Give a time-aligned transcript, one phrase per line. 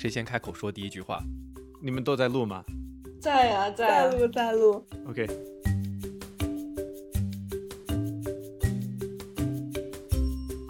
[0.00, 1.22] 谁先开口说第一句话？
[1.78, 2.64] 你们都在录吗
[3.20, 5.26] 在呀、在啊在录在录，？OK，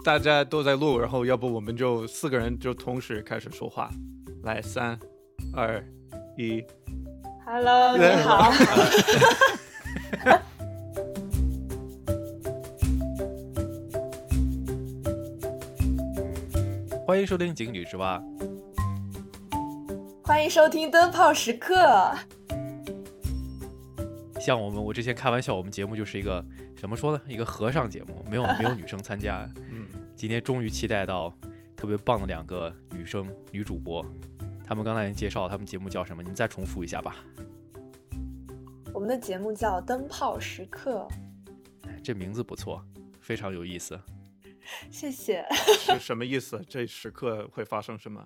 [0.03, 3.89] 大家都在录，然后要不我们就四个人就同时开始说话，
[4.43, 4.99] 来，三、
[5.55, 5.81] 二、
[6.37, 6.61] 一。
[7.45, 8.51] Hello， 你好。
[17.07, 18.21] 欢迎收听井底之蛙。
[20.31, 21.75] 欢迎收听灯泡时刻。
[24.39, 26.41] 像我们，我之前开玩笑，我们节目就是一个
[26.77, 27.21] 怎么说呢？
[27.27, 29.45] 一个和尚节目，没有 没有女生参加。
[29.57, 29.85] 嗯，
[30.15, 31.33] 今天终于期待到
[31.75, 34.05] 特别棒的两个女生女主播，
[34.65, 37.17] 她们刚才已经介绍了她们节目叫什么，你们再重复一下吧。
[38.93, 41.05] 我们的节目叫灯泡时刻，
[41.89, 42.81] 哎这名字不错，
[43.19, 43.99] 非常有意思。
[44.89, 45.45] 谢谢。
[45.77, 46.63] 是什么意思？
[46.69, 48.25] 这时刻会发生什么？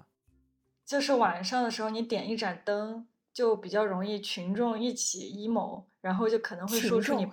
[0.85, 7.27] 就是晚上的时候，你点一盏灯，就比较容易群众一起 emo，然后就可能会说出你，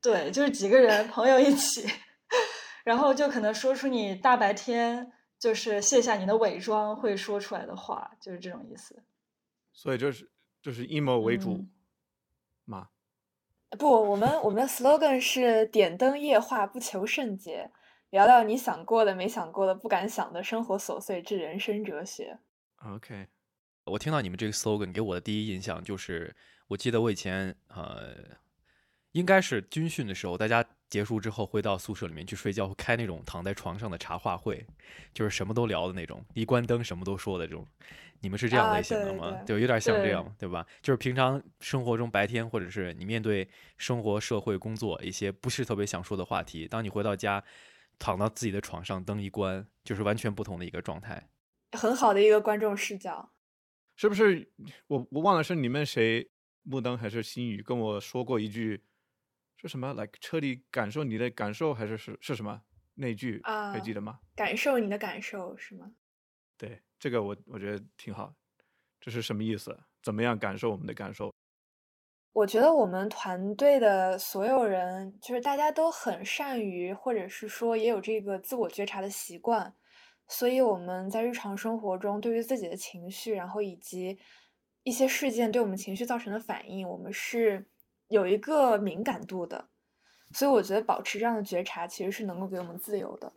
[0.00, 1.84] 对，就是几个人朋友一起，
[2.84, 9.02] 然后就可能说出你大白天就是卸下你的伪装会说出来的话，就是这种意思。
[9.72, 10.30] 所以就是
[10.62, 11.70] 就是 emo 为主嗯
[12.66, 12.88] 嘛。
[13.76, 17.72] 不，我们我们的 slogan 是点灯夜话，不求甚解，
[18.14, 22.38] 聊聊你想过的、没想过的、不敢想的生活琐碎至人生哲学。
[22.84, 23.26] OK，
[23.86, 26.32] 我听到你们这个 slogan，给我的第一印象就是，
[26.68, 28.14] 我记得我以前呃，
[29.10, 34.64] 应该是军训的时候，大家结束之后会到宿舍里面去睡觉，会开那种躺在床上的茶话会，
[35.12, 37.66] 就是什么都聊的那种，一关灯什么都说的这种。
[38.20, 39.42] 你们是这样啊类型的对吗？
[39.44, 40.64] 对有点像这对样，对吧？
[40.80, 47.42] 就是平常生活中白天或者是你面对生活、社会、工作一些不是特别想说的话题，当你回到家，
[47.98, 51.30] 躺到自己的床上，灯一关，就是完全不同的一个状态。
[51.72, 53.32] 很好的一个观众视角。
[53.96, 54.52] 是不是
[54.88, 56.28] 我我忘了是你们谁
[56.62, 58.82] 木灯还是心宇跟我说过一句
[59.56, 62.62] 说什么？like 彻底感受你的感受还是是是什么
[62.94, 64.18] 那句啊还记得吗？
[64.34, 65.92] 感受你的感受是吗？
[66.56, 68.34] 对，这个我我觉得挺好。
[69.00, 69.78] 这是什么意思？
[70.02, 71.32] 怎么样感受我们的感受？
[72.34, 79.72] 我觉得我们团队的所有人，就是大家都很善于，或者是说也有这个自我觉察的习惯，
[80.26, 84.18] 所以我们在日常生活中对于自己的情绪，然后以及
[84.82, 87.68] 一些事件对我们情绪造成的反应，我们是
[88.08, 89.68] 有一个敏感度的。
[90.32, 93.32] 所以我觉得保持这样的觉察，其实是能够给我们自由的。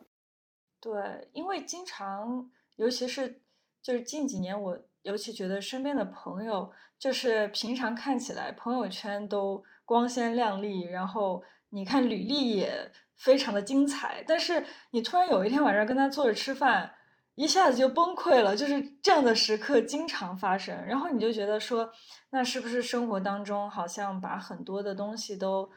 [0.80, 3.44] 对，因为经常，尤其是
[3.80, 6.70] 就是近几年，我尤其觉得身边的朋友，
[7.00, 16.94] 就是平常看起来朋友圈都光鲜亮丽，然后你看履历也非常的精彩，但是你突然有一天晚上跟他坐着吃饭，
[17.36, 21.90] 一下子就崩溃了，就是这样的时刻经常发生，然后你就觉得说，
[22.32, 25.70] 那是不是生活当中好像把很多的东西都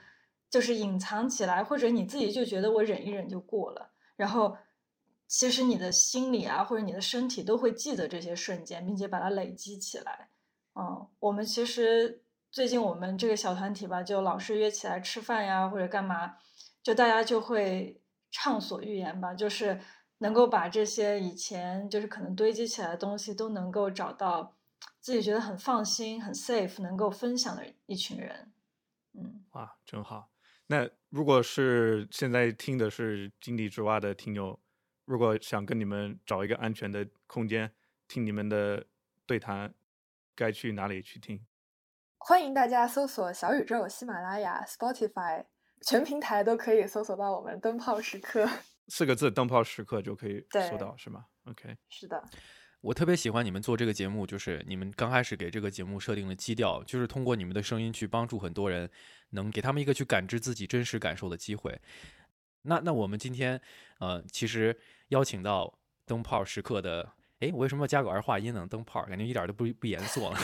[0.50, 3.92] 就是隐藏起来，或者你自己就觉得我忍一忍就过了。
[4.16, 4.56] 然后
[5.30, 10.28] 其实你的心里啊，或者你的身体都会记得这些瞬间，并且把它累积起来。
[10.74, 16.34] 嗯，我们其实最近我们这个小团体吧，就老是约起来吃饭呀，或者干嘛，
[16.82, 18.02] 就大家就会
[18.32, 19.80] 畅所欲言吧，就是
[20.18, 24.56] 能够把这些以前就是可能堆积起来的东西，都能够找到
[24.98, 28.52] 自己觉得很放心、很 safe 能够分享的一群人。
[29.12, 29.44] 嗯。
[29.52, 30.32] 哇，真好。
[30.66, 34.58] 那如果是现在听的是《井底之蛙》的听友，
[35.10, 37.68] 如果想跟你们找一个安全的空间
[38.06, 38.86] 听你们的
[39.26, 39.74] 对谈，
[40.36, 41.44] 该去哪里去听？
[42.18, 45.44] 欢迎大家搜索小宇宙、喜马拉雅、Spotify，
[45.84, 48.48] 全平台都可以搜索到我们灯泡时刻。
[48.86, 52.22] 四个字“灯泡时刻”就可以搜到，是吗？OK，是的。
[52.80, 58.88] 我特别喜欢你们做这个节目，就是你们刚开始给这个节目设定了基调，就是通过你们的声音去帮助很多人，
[59.30, 61.80] 能给他们一个去感知自己真实感受的机会。
[62.62, 63.58] 那那我们今天
[64.00, 64.78] 呃，其实
[65.10, 65.72] 邀请到
[66.06, 68.66] 灯泡时刻的，哎，我为什么要加个儿化音呢？
[68.68, 70.36] 灯泡感觉一点都不不严肃了。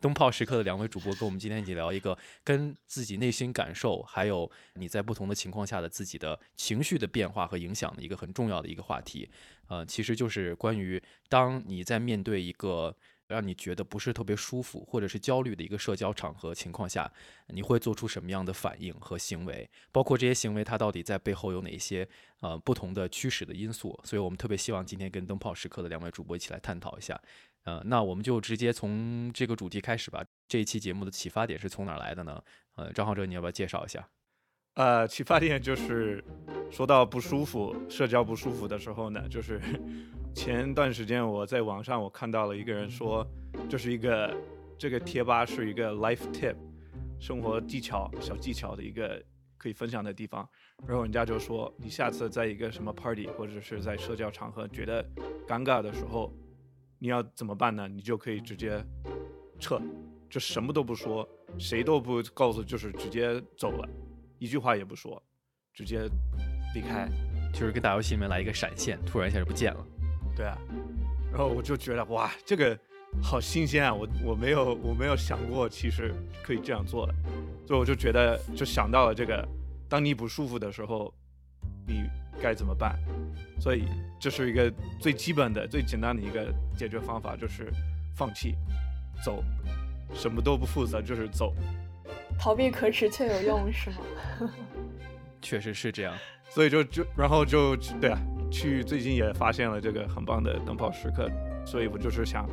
[0.00, 9.28] 灯泡 时刻的两位主播跟我们今天一起聊一个跟自己内心感受，还有你在不同的情况下的自己的情绪的变化和影响的一个很重要的一个话题。
[9.66, 12.94] 呃，其实就是关于当你在面对一个
[13.28, 17.12] 让你觉得不是特别舒服或者是焦虑的一个社交场合情况下，
[17.48, 19.68] 你会做出什么样的反应和行为？
[19.92, 22.08] 包括这些行为它到底在背后有哪些
[22.40, 23.98] 呃不同的驱使的因素？
[24.02, 27.20] 所以我们特别希望今天跟灯泡时刻的两位主播一起来探讨一下。
[27.64, 30.24] 呃，那我们就直接从这个主题开始吧。
[30.48, 32.42] 这一期节目的启发点是从哪儿来的呢？
[32.76, 34.08] 呃，张浩哲，你要不要介绍一下？
[34.78, 36.22] 呃，启发点就是
[36.70, 39.60] 说到不舒服、社交不舒服的时候呢，就是
[40.32, 43.26] 前段时间我在网上我看到了一个人说，
[43.68, 44.32] 就是一个
[44.78, 46.54] 这个贴吧是一个 life tip，
[47.18, 49.20] 生活技巧、小技巧的一个
[49.56, 50.48] 可以分享的地方。
[50.86, 55.04] 然后人家就说，你下次在一个什么 party 或者是在社交场合觉得
[55.44, 56.32] 尴尬的时候，
[57.00, 57.88] 你要怎么办呢？
[57.88, 58.80] 你就可以直接
[59.58, 59.82] 撤，
[60.30, 61.28] 就什么都不说，
[61.58, 63.88] 谁都不告诉，就是直接走了，
[64.38, 65.22] 一句话也不说，
[65.72, 66.08] 直接
[66.74, 67.08] 离开。
[67.50, 69.86] 就是跟打游戏里面来一个闪现，突然一下就不见了。
[70.36, 70.56] 对啊，
[71.30, 72.78] 然后我就觉得哇，这个
[73.22, 73.92] 好新鲜啊！
[73.92, 77.14] 我我没有我没有想过，其实可以这样做的，
[77.66, 79.48] 所以我就觉得就想到了这个，
[79.88, 81.12] 当你不舒服的时候，
[81.86, 82.02] 你
[82.40, 82.98] 该怎么办？
[83.58, 83.86] 所以
[84.20, 84.70] 这是一个
[85.00, 87.72] 最基本的、最简单的一个解决方法，就是
[88.14, 88.54] 放弃，
[89.24, 89.42] 走，
[90.12, 91.54] 什么都不负责，就是走。
[92.38, 93.96] 逃避可耻却有用，是吗？
[95.42, 96.14] 确实是这样。
[96.50, 98.18] 所以就就然后就对啊，
[98.50, 101.30] 去最近也发现了这个很棒的灯泡时刻，
[101.66, 102.48] 所以我就是想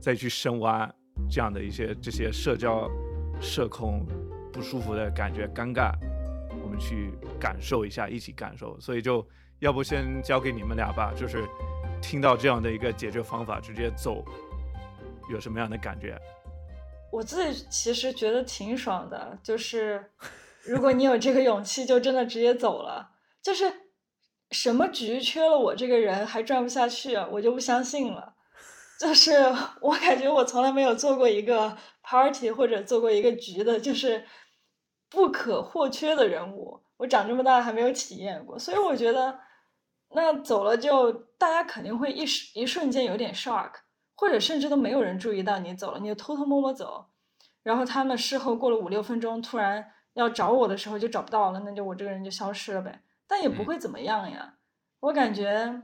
[0.00, 0.90] 再去深挖
[1.30, 2.90] 这样的一些这些社交
[3.40, 4.04] 社恐
[4.52, 5.92] 不舒服的感觉、尴尬，
[6.60, 8.78] 我们去感受一下，一起感受。
[8.80, 9.24] 所以就
[9.60, 11.44] 要不先交给你们俩吧，就是
[12.02, 14.24] 听到这样的一个解决方法，直接走，
[15.30, 16.18] 有什么样的感觉？
[17.12, 20.12] 我自己其实觉得挺爽的，就是
[20.64, 23.10] 如果你有这个勇气，就真的直接走了。
[23.42, 23.72] 就是
[24.50, 28.34] 什么局缺了我这个人还转不下去，我就不相信了。
[28.98, 29.34] 就是
[29.80, 34.24] 我感觉我从来没有做过一个 party 或者做过一个局的，就是
[35.10, 36.82] 不可或缺的人物。
[36.96, 39.38] 我长这么大还没有体验过，所以我觉得
[40.10, 43.70] 那走了就大家肯定会一时一瞬间有点 shock，
[44.16, 47.06] 或者甚至都没有人注意到你走了，你就偷偷摸摸走，
[47.62, 53.02] 然后他们事后过了五六分钟突然要找我的时候就找不到了，那就我这个人就消失了呗。
[53.28, 54.54] 但也不会怎么样呀，
[55.00, 55.82] 我感觉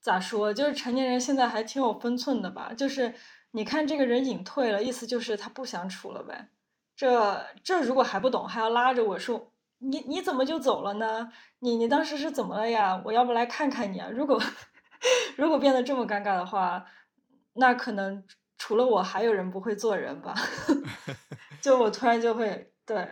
[0.00, 2.72] 咋说，就是成年人现在还挺有分寸的吧。
[2.76, 3.14] 就是
[3.50, 6.50] 你看这个人隐退了，意思就是他不想处了呗。
[6.94, 11.32] 这这如果还不懂，还要拉着我说你你怎么就走了呢？
[11.60, 13.02] 你你当时是怎么了呀？
[13.06, 14.08] 我要不来看看你啊？
[14.12, 14.40] 如果
[15.36, 16.84] 如果变得这么尴尬的话，
[17.54, 18.24] 那可能
[18.58, 20.34] 除了我还有人不会做人吧。
[21.60, 23.08] 就我突然就会对。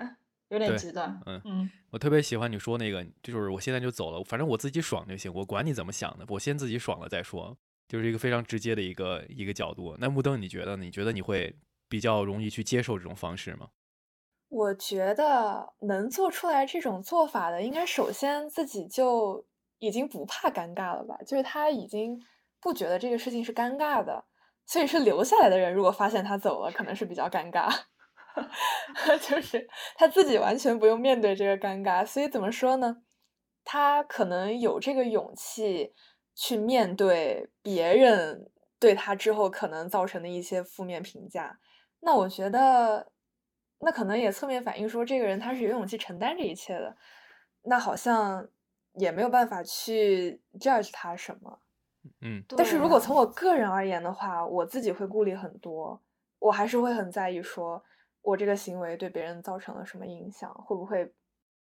[0.51, 7.55] 有点极端，嗯嗯，我特别喜欢你说那个，就是我现在就走了，反正我自己爽就行，我管你怎么想的，我先自己爽了再说，
[7.87, 9.95] 就是一个非常直接的一个一个角度。
[9.99, 10.75] 那木灯，你觉得？
[10.79, 11.55] 你觉得你会
[11.87, 13.69] 比较容易去接受这种方式吗？
[14.49, 19.47] 我觉得能做出来这种做法的，应该首先自己就
[19.81, 21.19] 已经不怕尴尬了吧？
[21.27, 22.19] 就是他已经
[22.59, 24.25] 不觉得这个事情是尴尬的，
[24.69, 27.75] 所以是留下来的人，如果发现他走了，可能是比较尴尬。
[29.27, 29.67] 就是
[29.97, 32.99] 他自己完全不用面对这个尴尬，所以怎么说呢？
[33.65, 35.93] 他可能有这个勇气
[36.35, 41.59] 去面对别人对他之后可能造成的一些负面评价。
[42.01, 43.11] 那我觉得，
[43.81, 46.97] 那可能也侧面反映说，这个人他是有勇气承担这一切的。
[47.63, 48.49] 那好像
[48.95, 51.61] 也没有办法去 judge 他什么。
[52.21, 56.01] 嗯，但是如果从我个人而言的话，我自己会顾虑很多，
[56.39, 57.85] 我还是会很在意说。
[58.21, 60.53] 我这个行为对别人造成了什么影响？
[60.53, 61.15] 会不会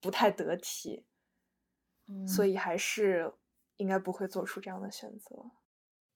[0.01, 1.05] 不太得体？
[2.27, 3.33] 所以还是
[3.77, 5.37] 应该不会做出这样的选择。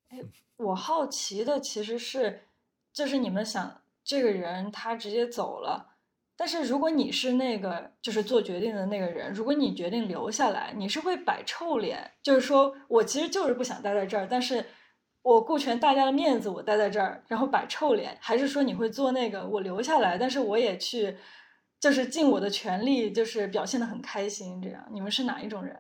[0.09, 0.19] 哎，
[0.57, 2.49] 我好奇的其实是，
[2.93, 5.92] 就是你们想这个人他直接走了，
[6.37, 14.65] 但是如果你是那个就是做决定的那个人，如果你决定留下来，你是会摆臭脸，就是说我其实就是不想待在这儿，但是。
[15.25, 21.17] 我顾全大家的面子，我待在这儿，然后摆臭脸，还是说你会做那个我留下来，但是我也去，
[21.79, 25.79] 就是尽我的全力，就是表现的很开心，这样你们是哪一种人？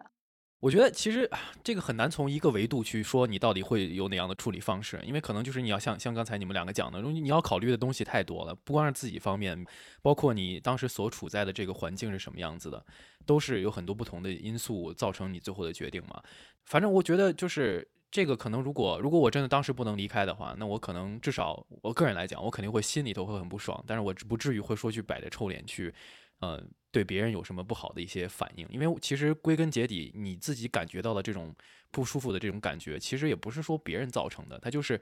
[0.63, 1.29] 我觉得其实
[1.65, 9.67] 这个很难从一个维度去说你到底会有哪样的处理方式，因为可能就是你要像像刚才你们两个讲的，你要考虑的东西太多了，不光是自己方面，
[10.03, 12.87] 包括你当时所处在的这个环境是什么样子的，
[13.27, 16.23] 都是有很多不同的因素造成你最后的决定嘛。
[16.65, 17.89] 反正我觉得就是。
[18.13, 25.95] 这个可能，如果如果我真的当时不能离开的话，那我可能至少我个人来讲，我肯定会心里头会很不爽，但是我不至于会说去摆着臭脸去，
[26.41, 26.63] 呃，
[26.93, 31.53] 对别人有什么不好的一些反应，因为其实归根结底，你自己感觉到的这种
[31.91, 35.01] 不舒服的这种感觉，其实也不是说别人造成的，它就是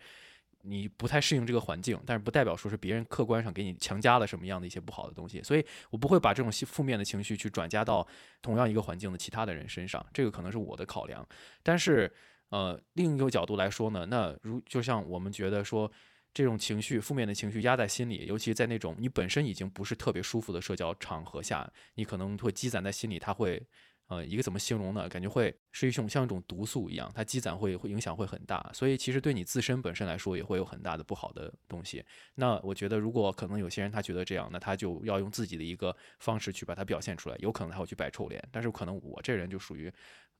[0.62, 8.06] 你不太适应这个环境，但是不代表说是别人客观上给你强加了什么样的一些不好的东西，所以我不会把这种负面的情绪去转加到
[8.40, 11.28] 同样一个环境的其他的人身上，这个可能是我的考量，
[11.62, 12.10] 但是。
[12.50, 15.88] 呃，另一个角度来说呢，那如就像我们觉得说，
[16.32, 23.66] 这种情绪、负面的情绪压在心里，尤其在那种你本身已经不是特别舒服的社交场合下，你可能会积攒在心里，它会。
[24.10, 25.08] 呃，一个怎么形容呢？
[25.08, 32.04] 感觉会是一种像一种毒素一样，它积攒会会影响会很大，所以其实对你自身本身来说也会有很大的不好的东西。
[32.34, 38.42] 那我觉得，如果可能有些人他觉得这样，那他就要用自己的一个方式去把它表现出来，有可能他会去摆臭脸。
[38.50, 39.88] 但是可能我这人就属于，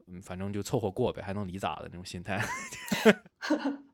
[0.09, 2.45] 嗯，反正就凑合过呗，还能离咋的那种心态，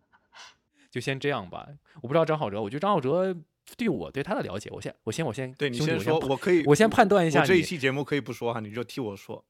[0.97, 1.69] 就先这样吧。
[1.97, 3.37] 我不知道张浩哲，我觉得张浩哲
[3.77, 9.45] 对我对他的了解，我先我先我先对你先说，我我可以，我先判断一下这一期节目可以不说哈，你就替我说。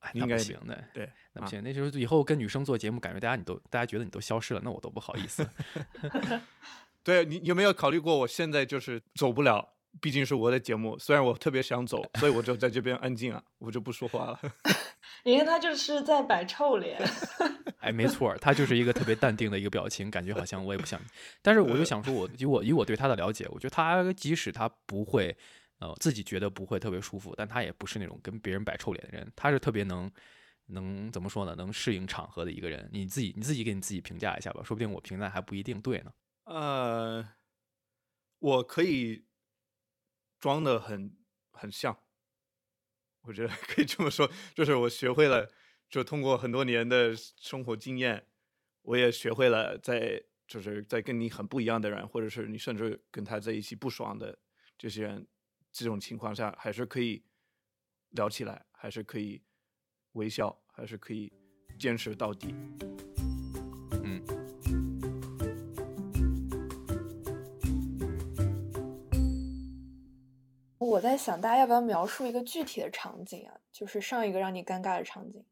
[0.00, 5.48] 哎那应该不行的，对，啊那不行，那时候以后跟女生做节目，感觉大家你都大家觉得你都消失了，那我都不好意思。
[7.02, 8.18] 对你有没有考虑过？
[8.18, 14.40] 我现在就是走不了，毕竟是我的节目，虽然我特别想走，所以我就在这边安静啊，我就不说话了。
[15.24, 17.00] 你看他就是在摆臭脸，
[17.80, 21.00] 哎，没错儿，他就是一个特别淡定的一个表情，感觉好像我也不想。
[21.42, 25.36] 但是我就想说我，以我以我对他的了解，我觉得他即使他不会，
[25.80, 30.10] 呃，自己觉得不会特别舒服，但他也不是那种跟别人摆臭脸的人，他是特别能
[30.66, 31.54] 能怎么说呢？
[31.56, 32.88] 能适应场合的一个人。
[32.92, 36.12] 你自己你自己给你自己评价一下吧，说不定我评价还不一定对呢。
[36.44, 37.28] 呃，
[38.38, 39.24] 我可以
[40.38, 41.16] 装的很
[41.50, 41.98] 很像，
[43.22, 45.50] 我觉得 可以这么说，就是我学会了，
[45.88, 48.26] 就通过很多年的生活经验，
[48.82, 54.38] 我也学会了在就是在跟你很不一样的人，或者是你甚至跟他在一起不爽的
[54.76, 55.26] 这些人，
[55.72, 57.24] 这种情况下，还是可以
[58.10, 59.42] 聊起来，还是可以
[60.12, 61.32] 微笑，还是可以
[61.78, 62.54] 坚持到底。
[70.98, 73.54] 我在想，大家要不要描述一个具体的场景啊？
[73.70, 75.44] 就是上一个让你尴尬的场景。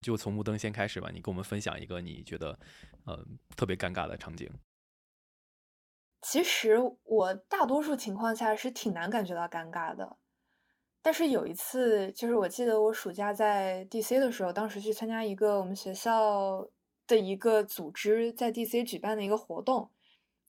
[0.00, 2.58] 就从木灯先开始吧，你跟我们分享一个你觉得
[3.06, 3.24] 呃
[3.56, 4.50] 特别尴尬的场景。
[6.22, 10.16] 其实我大多数情况下是挺难感觉到尴尬的，
[11.00, 16.68] 但是有一次，就是我记得我暑假在 DC 的时候，当时去参加一个我们学校
[17.06, 19.92] 的一个组织在 DC 举办的一个活动，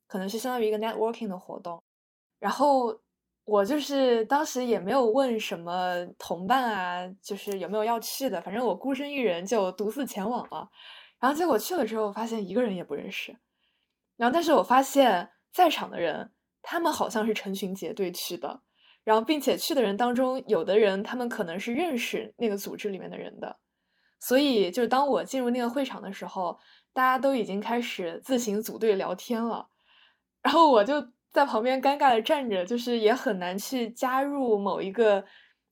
[0.07, 1.83] 可能是相当于一个 networking 的活动，
[2.39, 2.99] 然后
[3.49, 10.69] 我就是当时也没有问什么同伴啊，就是有没有要去的，反正我孤身一人就独自前往了，
[11.19, 13.35] 然后结果去了之后，发现一个人也不认识，
[14.17, 15.29] 然后但是我发现。
[15.51, 18.61] 在场的人，他们好像是成群结队去的，
[19.03, 23.57] 然后并且去的人当中，有的人他们可能是认识那个组织里面的人的，
[24.19, 26.59] 所以就是当我进入那个会场的时候，
[26.93, 29.67] 大家都已经开始自行组队聊天了，
[30.43, 31.01] 然后我就
[31.31, 35.23] 在旁边尴尬的站着，就是也很难去加入某一个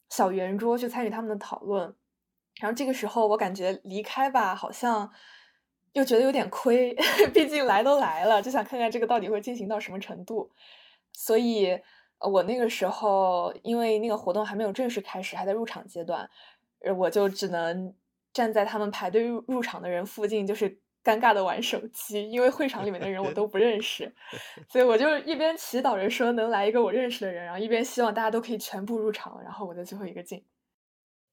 [0.09, 1.95] 小圆桌去参与他们的讨论，
[2.61, 5.11] 然后这个时候我感觉离开吧，好像。
[5.93, 6.95] 又觉得有点亏，
[7.33, 10.51] 毕竟来都来了，就想看看这个到底会进行到什么程度。
[11.11, 11.75] 所以，
[12.19, 16.29] 我那个时候因为那个活动还没有正式开始，还在入场阶段，
[16.97, 17.95] 我就只能
[18.31, 24.13] 站在他们排队入入场的人附近，就是尴尬的玩手机，因为会场里面的人我都不认识，
[24.67, 30.43] 所以我就一边祈祷着说能来一个我认识的人，然后一边希望大家都可以全部入场，然后我在最后一个进。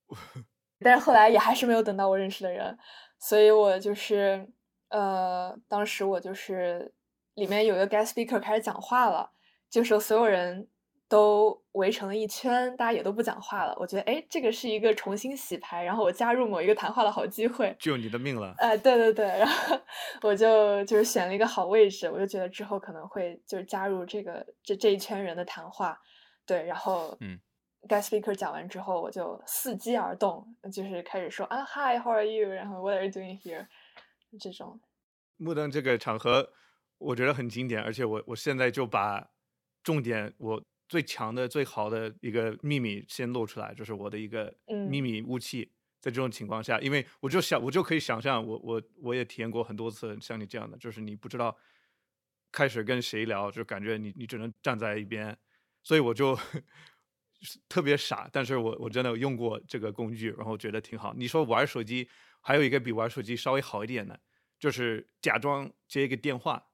[0.78, 2.78] 但是后来也还是没有等到我认识的人。
[3.18, 4.46] 所以我就是，
[4.90, 6.92] 呃，当时我就是
[7.34, 9.32] 里面有一个 guest speaker 开始讲话了，
[9.70, 10.68] 这个时候所有人
[11.14, 13.76] 都围成了一圈，大家也都不讲话了。
[13.78, 18.52] 我觉得，哎，这个是一个重新洗牌，然后我加入某一个谈话的好机会，救你的命了。
[18.58, 19.78] 哎，对对对，然后
[20.22, 25.96] 我就就是选了一个好位置，我就觉得之后可能会就是加入这个这这一圈人的谈话，
[26.44, 27.38] 对，然后嗯。
[27.86, 30.42] guest speaker 讲完之后，我就伺机而动，
[30.72, 32.48] 就是开始说啊，Hi，How are you？
[32.48, 33.66] 然后 What are you doing here？
[34.40, 34.80] 这种。
[35.36, 36.48] 木灯这个场合，
[36.96, 39.28] 我觉得很经典，而且我我现在就把
[39.82, 44.54] 重点，我最强的、最好的一个秘密先露出来，就是我的一个
[44.88, 45.72] 秘密武器。
[46.00, 51.56] 在这种情况下，因为我就想，我就可以想象，我我我也体验过很多次像你这样的，就是你不知道
[52.52, 55.36] 开始跟谁聊，就感觉你你只能站在一边，
[55.82, 56.38] 所以我就。
[57.68, 61.12] 特别傻，但是我我真的用过这个工具，然后觉得挺好。
[61.12, 62.08] 你说玩手机，
[62.40, 64.18] 还有一个比玩手机稍微好一点的，
[64.58, 66.68] 就是假装接一个电话。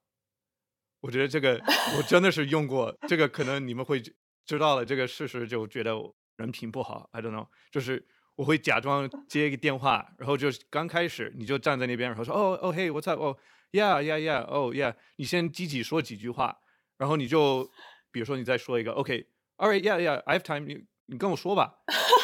[1.01, 1.61] 我觉得这个
[1.97, 4.03] 我真的是用过，这个可能你们会
[4.47, 5.93] 知道了这个事实，就觉得
[6.37, 7.09] 人品不好。
[7.13, 13.21] I don't know，就是我会假装接一个电话，然后就刚开始你就站在那边，然后说哦哦嘿，What's up？
[13.21, 13.37] 哦
[13.73, 16.59] ，Yeah Yeah Yeah，哦 Yeah，你先积极说几句话，
[16.99, 17.71] 然后你就
[18.11, 19.27] 比如说你再说一个 OK。
[19.57, 20.67] All right, yeah, yeah, I have time.
[20.67, 21.75] 你你跟我说吧，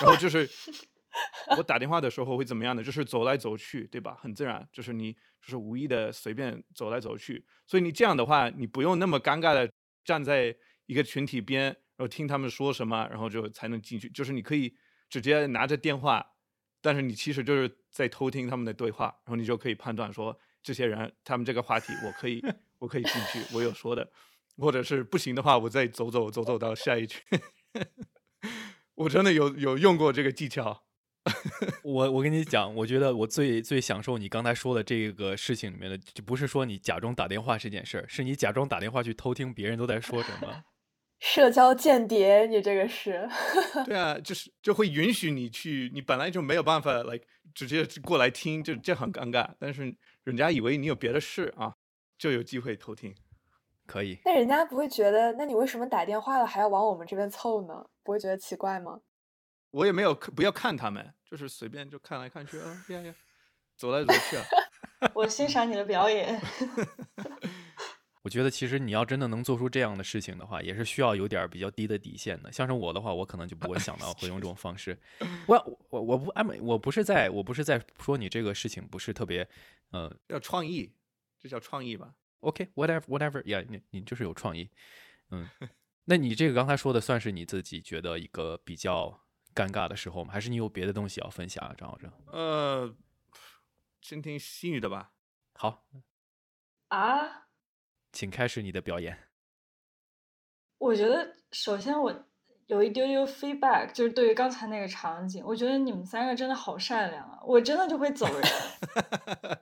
[0.01, 0.49] 然后就是
[1.57, 2.83] 我打电话的时候会怎么样呢？
[2.83, 4.19] 就是走来走去，对吧？
[4.21, 7.45] 很自然，就是你就是无意的随便走来走去。
[7.67, 9.71] 所以你这样的话，你不用那么尴尬的
[10.05, 10.57] 站在
[10.87, 14.09] 一个群体边，然后听他们说什么，然后就才能进去。
[14.11, 14.77] 就是你可以
[15.09, 16.35] 直接拿着电话，
[16.81, 22.45] 但是你其实就是在偷听他们的对话，然后你就可以判断说这些人他们这个话题我可以
[22.79, 24.11] 我可以进去，我有说的，
[24.57, 27.23] 或者是不行的话，我再走走走走到下一群。
[28.97, 30.86] 我真的有有用过这个技巧。
[31.83, 40.65] 我我跟你讲，我觉得我最最享受你刚才说的这个事情里面的，就不是说你假装打电话这件事儿，是你假装打电话去偷听别人都在说什么。
[41.19, 43.27] 社交间谍，你这个是？
[43.87, 47.19] 对啊，就是就会允许你去，你本来就没有办法来
[47.55, 49.55] 直接过来听，就这很尴尬。
[49.59, 51.75] 但是人家以为你有别的事啊，
[52.19, 53.15] 就有机会偷听。
[53.87, 54.19] 可以。
[54.25, 57.87] 那人家不会觉得，那你为什么打电话了还要往我们这边凑呢？
[58.05, 59.01] 不会觉得奇怪吗？
[59.71, 63.15] 我也没有不要看他们，就是随便就看来看去啊呀呀，
[63.77, 64.45] 走来走去啊。
[65.15, 66.41] 我欣赏你的表演。
[68.23, 72.51] 我觉得其实你要真的能做出这样的事情的话，也是需要有点比较低的底线的。
[72.51, 74.99] 像是我的话，我可能就不会想到会用这种方式。
[75.47, 79.49] 我我我不安我不是在我不是在说你这个事情不是特别，
[79.91, 80.93] 呃，要创意，
[81.39, 84.71] 这叫创意吧？OK，whatever whatever，yeah，你你就是有创意，
[85.31, 85.49] 嗯。
[86.07, 89.21] 那你这个刚才说的算是你自己觉得一个比较
[89.57, 90.33] 尴尬的时候吗？
[90.33, 92.13] 还是你有别的东西要分享啊，张浩正？
[92.27, 92.95] 呃，
[94.03, 95.13] 先听心语的吧。
[95.55, 95.87] 好。
[96.89, 97.47] 啊。
[98.13, 99.31] 请开始你的表演。
[100.79, 102.27] 我觉得，首先我
[102.67, 107.39] 有一丢丢 feedback，就是对于刚才那个场景，我觉得你们三个真的好善良啊！
[107.45, 108.43] 我真的就会走人。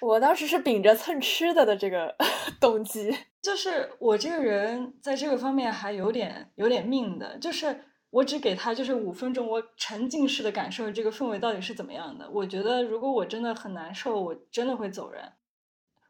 [0.00, 2.16] 我当时是秉着蹭吃的的这个
[2.60, 12.28] 动机，就是我这个人在这个方面还有点有点命的，就是我只给他就是五分钟，我沉浸式的感受这个氛围到底是怎么样的。
[12.28, 15.32] 我觉得如果我真的很难受，我真的会走人。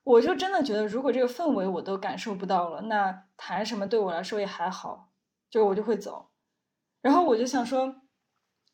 [0.03, 5.13] 我就真的觉得，如果这个氛围我都感受不到了，那谈什么对我来说也还好，
[5.49, 6.31] 就我就会走。
[7.01, 7.95] 然后我就想说，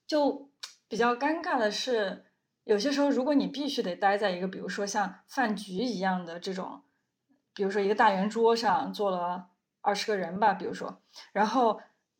[0.06, 0.50] 就
[0.88, 2.24] 比较尴尬的是，
[2.64, 6.80] 有些时候如果你必须得待在一个，比如说像饭局一样的这种，
[7.52, 9.48] 比如说一个大圆桌上坐了
[9.82, 11.78] 二十个人吧，比如说，然后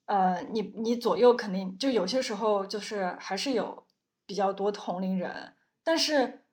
[0.08, 3.86] 呃，你你左右肯定就有些时候就是还是有
[4.26, 6.44] 比较多同龄人，但是。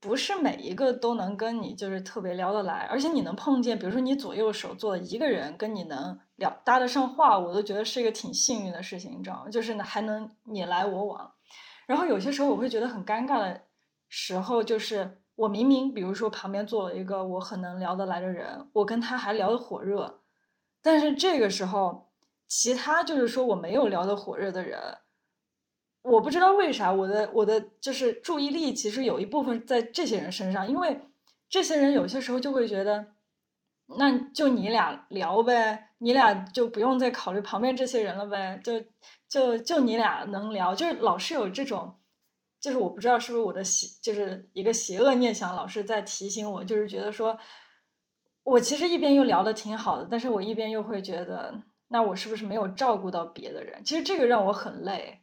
[0.00, 9.50] 不是每一个都能跟你就是特别聊得来，而且你能碰见，比如说你左右手坐一个人跟你能聊搭得上话，我都觉得是一个挺幸运的事情，你知道吗？
[9.50, 11.32] 就是呢还能你来我往。
[11.88, 13.62] 然后有些时候我会觉得很尴尬的
[14.08, 20.20] 时候，就是我明明比如说旁边坐了一个我很能聊得来的人，我跟他还聊得火热，
[20.80, 22.07] 但是这个时候
[22.48, 24.98] 其他就是说我没有聊得火热的人。
[26.02, 31.00] 我不知道为啥我的我的就是注意力其实有一部分在这些人身上，因为
[31.50, 33.08] 这些人有些时候就会觉得，
[33.98, 38.80] 那就你俩聊呗，你俩就不用再考虑旁边这些人了呗，就
[39.28, 41.98] 就就你俩能聊，就是老是有这种，
[42.60, 47.38] 就是我不知道是不是我的邪，就是一个邪恶念想，老是在提醒我，就是觉得说，
[48.44, 53.82] 我其实一边又聊的挺好的，但是我一边又会觉得，那我是不是没有照顾到别的人？
[53.84, 55.20] 其实这个让我很累。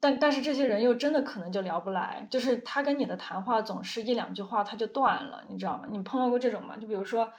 [0.00, 5.88] 但但是这些人又真的可能就聊不来，就是他跟你的谈话总是一两句话他就断了，你知道吗？
[5.90, 6.76] 你碰到过这种吗？
[6.76, 7.32] 就比如说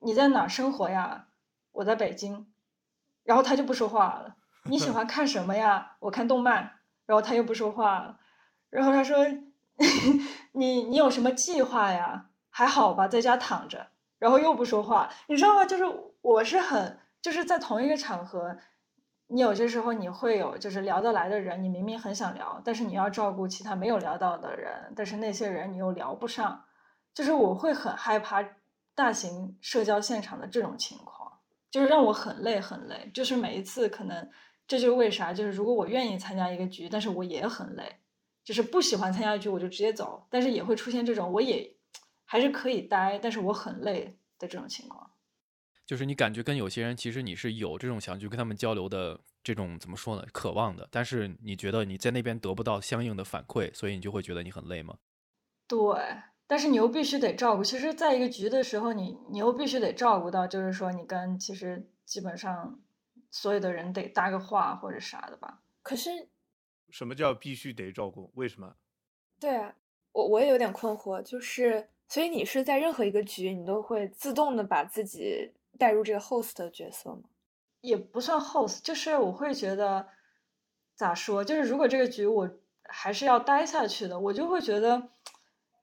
[0.00, 1.28] 你在哪生活呀？
[1.72, 2.52] 我在北京，
[3.24, 4.36] 然后他就不说话了。
[4.64, 5.96] 你喜欢 看什么呀？
[6.00, 8.18] 我看动漫，然后他又不说话了。
[8.68, 9.26] 然后他说
[10.52, 12.26] 你你有什么计划呀？
[12.50, 13.86] 还好吧，在家躺着，
[14.18, 15.64] 然后又不说话，你知道吗？
[15.64, 15.84] 就是
[16.20, 18.56] 我是很就是在同一个场合。
[19.30, 26.64] 你有些时候你会有就是聊得来的人，你明明很想聊，但是你要照顾其他没有聊到的人，但是那些人你又聊不上，
[27.12, 28.42] 就是我会很害怕
[28.94, 31.30] 大型社交现场的这种情况，
[31.70, 33.10] 就是让我很累很累。
[33.12, 34.30] 就是每一次可能
[34.66, 37.98] 这就是为啥，就是如果我愿意参加一个局，但是我也很累，
[38.42, 41.70] 就是不喜欢参加局我就直接走，但是也会出现这种我也
[42.24, 45.07] 还是可以待，但是我很累的这种情况。
[45.88, 50.24] 就是你感觉跟有些人，其实你是有这种想去跟他们交流的这种怎么说呢？
[50.34, 54.98] 渴望的，但是你觉得你在那边得不到相应的反馈，所以你就会觉得你很累吗？
[55.66, 55.78] 对，
[56.46, 57.64] 但是你又必须得照顾。
[57.64, 62.78] 其实，在一个局的时候，你你又必须得照顾到，就是说你跟其实基本上
[63.30, 65.62] 所有的人得搭个话或者啥的吧。
[65.82, 66.28] 可是，
[66.90, 68.30] 什么叫必须得照顾？
[68.34, 68.76] 为什么？
[69.40, 69.74] 对啊，
[70.12, 75.54] 我我也有点困惑，就是所以你是在任何一个局，你都会自动的把自己。
[75.78, 77.22] 带入这个 host 的角色吗？
[77.80, 80.08] 也不算 host，就是我会觉得，
[80.96, 81.44] 咋说？
[81.44, 82.50] 就是如果这个局我
[82.82, 85.10] 还是要待下去的，我就会觉得，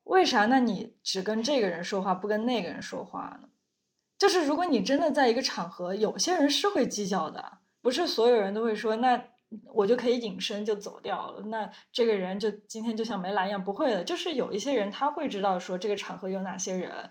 [0.03, 0.45] 为啥？
[0.47, 3.49] 那你只跟这个人说话，不跟那个人说话呢？
[4.17, 9.21] 就是如果你真的在一个场合，有些人是会计较的，不是所有人都会说，那
[9.73, 11.43] 我就可以隐身就走掉了。
[11.43, 14.03] 那这个人就今天就像没来一样，不会的。
[14.03, 17.09] 就是有一些人他会知道说这个场合有哪些人，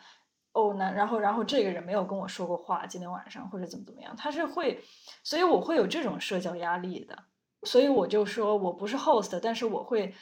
[0.55, 4.83] 哦，那然后然后这个人没有跟我说过话，今天晚上或者怎么怎么样，他是会，
[5.23, 7.25] 所以我会有这种社交压力的。
[7.65, 10.15] 所以我就说我不是 host，但是我会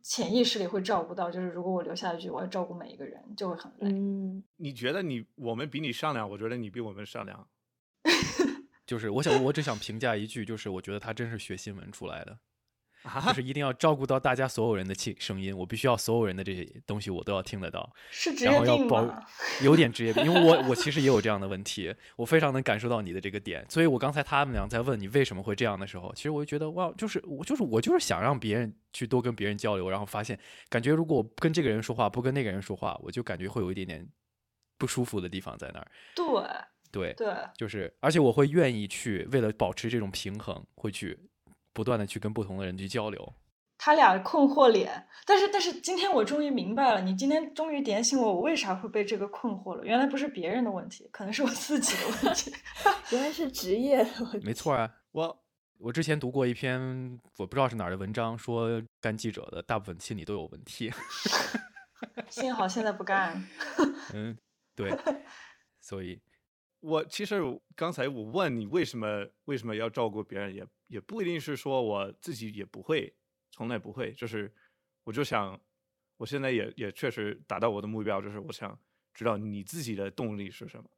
[0.00, 3.90] 潜意识里会照顾到，就是如果我留下一句，我要照顾每一个人，就会很累。
[3.90, 7.46] 嗯，你觉得你我们比你善良，我觉得你比我们善良。
[8.86, 12.38] 就是我想，我只想评价一句，就是我觉得他真是学新闻出来的，
[13.02, 13.20] 啊。
[13.26, 19.22] 就是一定要照顾到大家所有人的气声音，我必须要所有人的这些东西我都要听得到，是职然业病后要保吗？
[19.62, 34.08] 有点职业病，因为我我其实也有这样的问题，我非常能感受到你的这个点，所以我刚才他们俩在问你为什么会这样的时候，其实我就觉得哇，就是我就是我就是想让别人去多跟别人交流，然后发现感觉如果我不跟这个人说话，不跟那个人说话，我就感觉会有一点点
[34.76, 36.24] 不舒服的地方在那儿，对
[36.90, 41.18] 对，对，就是而且我会愿意去为了保持这种平衡，会去
[41.72, 43.34] 不断的去跟不同的人去交流。
[43.80, 49.84] 他俩困惑脸，但是但是今天我终于明白了，你今天终于点醒我，我为啥会被这个困惑了？
[49.84, 52.52] 原来不是别人的问题，可能是我自己的问题。
[53.12, 54.44] 原来是职业的问题。
[54.44, 55.44] 没错啊， 我
[55.78, 60.92] 我之前读过一篇我不知道是哪儿的文章，说干记者的大部分心理都有问题。
[62.28, 63.48] 幸好现在不干。
[64.12, 64.36] 嗯，
[64.74, 64.92] 对，
[65.80, 66.20] 所以
[66.80, 67.40] 我其实
[67.74, 73.14] 刚才我问你为什么为什么要照顾别人，也也不一定是说我自己也不会，
[73.50, 74.52] 从来不会，就是
[75.04, 75.60] 我就想，
[76.16, 78.78] 我现在也也确实达到我的目标，就是我想
[79.12, 80.88] 知道你自己的动力是什么，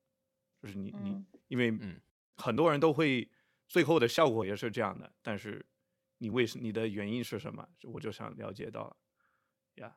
[0.62, 1.26] 就是你你嗯。
[1.48, 2.00] 因为嗯。
[2.36, 3.30] 很多人都会
[3.68, 5.66] 最后的效果也是这样的，但是
[6.18, 8.96] 你为什你的原因是什么，我就想了解到了。
[9.76, 9.96] 呀。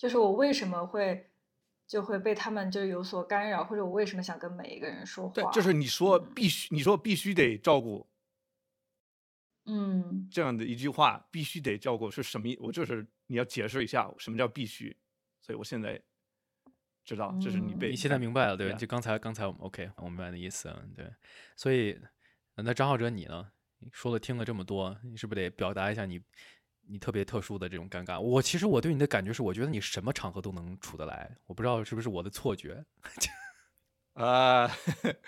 [0.00, 1.30] 就是我为什么会
[1.86, 8.06] 就会被他们就有所干扰，或者我为什么想跟每一个人说话？，对就是你说嗯必须，你说必须得照顾
[9.64, 12.56] 嗯，这样的一句话，必须得照顾是什么意？
[12.60, 14.96] 我就是你要解释一下什么叫必须，
[15.40, 16.00] 所以我现在
[17.04, 21.12] 知道就是你嗯被你现在明白了，对，呀就刚才刚才我们 OK，我明白你的意思，嗯对，
[21.56, 21.98] 所以
[22.56, 23.52] 那张浩哲你呢？
[23.92, 26.18] 说了听了这么多，你是不是得表达一下你
[26.88, 28.20] 你特别特殊的这种尴尬？
[28.20, 32.84] 我其实我对你的感觉是，我觉得你什么场合都能处得来，我不知道是不是我的错觉
[34.14, 34.70] 啊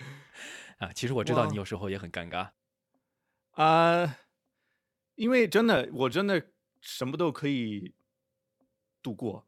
[0.79, 0.93] 啊。
[0.93, 2.49] 其实我知道你有时候也很尴尬，
[3.51, 4.17] 啊，
[5.15, 7.93] 因为真的我真的什么都可以
[9.01, 9.47] 度过，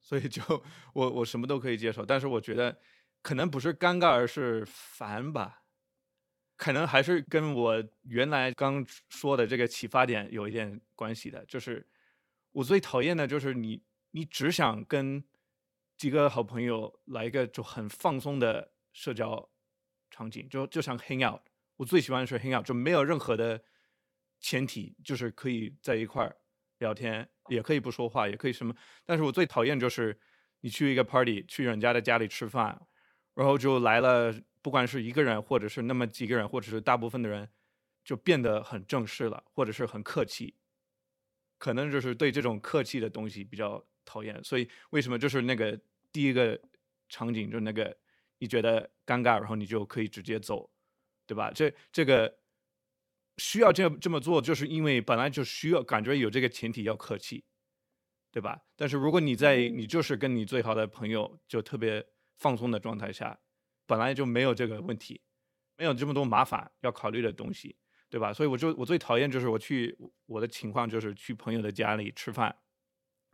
[0.00, 0.42] 所以就
[0.94, 2.78] 我我什么都可以接受，但是我觉得
[3.22, 5.59] 可能不是尴尬，而是烦吧。
[6.60, 11.88] 可能还是跟我原来刚说的这个启发点有一点关系的，就是
[12.52, 15.24] 我最讨厌的就是你，你只想跟
[15.96, 19.48] 几个好朋友来一个就很放松的社交
[20.10, 21.40] 场景，就就像 hang out。
[21.76, 23.64] 我最喜欢的是 hang out，就没有任何的
[24.38, 26.36] 前提，就是可以在一块儿
[26.76, 28.74] 聊天，也可以不说话，也可以什么。
[29.06, 30.20] 但是我最讨厌就是
[30.60, 32.86] 你去一个 party，去人家的家里吃饭，
[33.40, 37.48] 然后就来了，不管是一个人，或者是那么几个人，或者是大部分的人，
[38.04, 40.54] 就变得很正式了，或者是很客气。
[41.56, 45.80] 可能就是对这种客气的东西比较讨厌，所以为什么就是那个
[46.12, 46.60] 第一个
[47.08, 47.96] 场景，就那个
[48.40, 50.70] 你觉得尴尬，然后你就可以直接走，
[51.26, 51.50] 对吧？
[51.50, 52.40] 这这个
[53.38, 57.42] 需要这这么做，就是因为本来就需要感觉有这个前提要客气，
[58.30, 58.60] 对吧？
[58.76, 62.06] 但是如果你在嗯你就是跟你最好的朋友就特别
[62.40, 63.38] 放松的状态下，
[63.86, 65.20] 本来就没有这个问题，
[65.76, 67.76] 没有这么多麻烦要考虑的东西，
[68.08, 68.32] 对吧？
[68.32, 72.56] 所以我就我最讨厌就是我去我的情况就是去朋友的家里吃饭，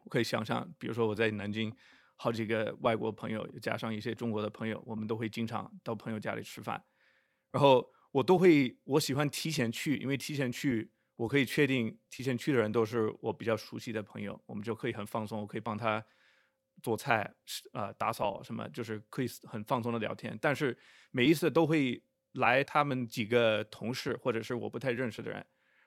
[0.05, 1.73] 我可以想象，比如说我在南京，
[2.17, 6.85] 好几个外国朋友加上一些中国的朋友，我们都会经常到朋友家里吃饭，
[7.53, 16.05] 然后我都会我喜欢提前去，因为提前去我可以确定提前去的人都是我比较熟悉的朋友，我们就可以很放松，我可以帮他
[16.83, 20.39] 做菜，是呃打扫什么，就是可以很放松的聊天。
[20.41, 20.77] 但是
[21.11, 25.45] 每一次都会来他们几个同事或者是我不太认识的人，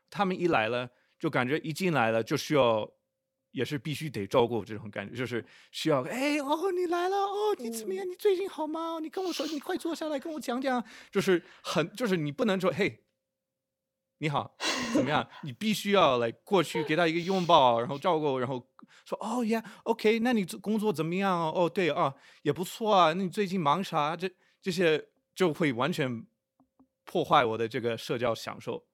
[0.09, 2.89] 他们一来了就感觉一进来了就需要。
[3.51, 8.07] 也是必须得照顾这种感觉，就是需要哎哦你来了哦你怎么样？
[8.07, 8.99] 你最近好吗？
[9.01, 10.85] 你跟我说，你快坐下来跟我讲讲。
[11.09, 13.05] 就是很就是你不能说嘿
[14.19, 14.55] 你好
[14.93, 15.27] 怎么样？
[15.43, 18.65] 你必须要来过去给他一个拥抱，然后照顾，然后
[19.05, 21.51] 说哦呀 OK，那你工作怎么样？
[21.51, 23.11] 哦对啊也不错啊。
[23.13, 24.15] 那你最近忙啥？
[24.15, 24.29] 这
[24.61, 25.03] 这些
[25.33, 26.25] 就会完全
[27.03, 28.85] 破坏我的这个社交享受。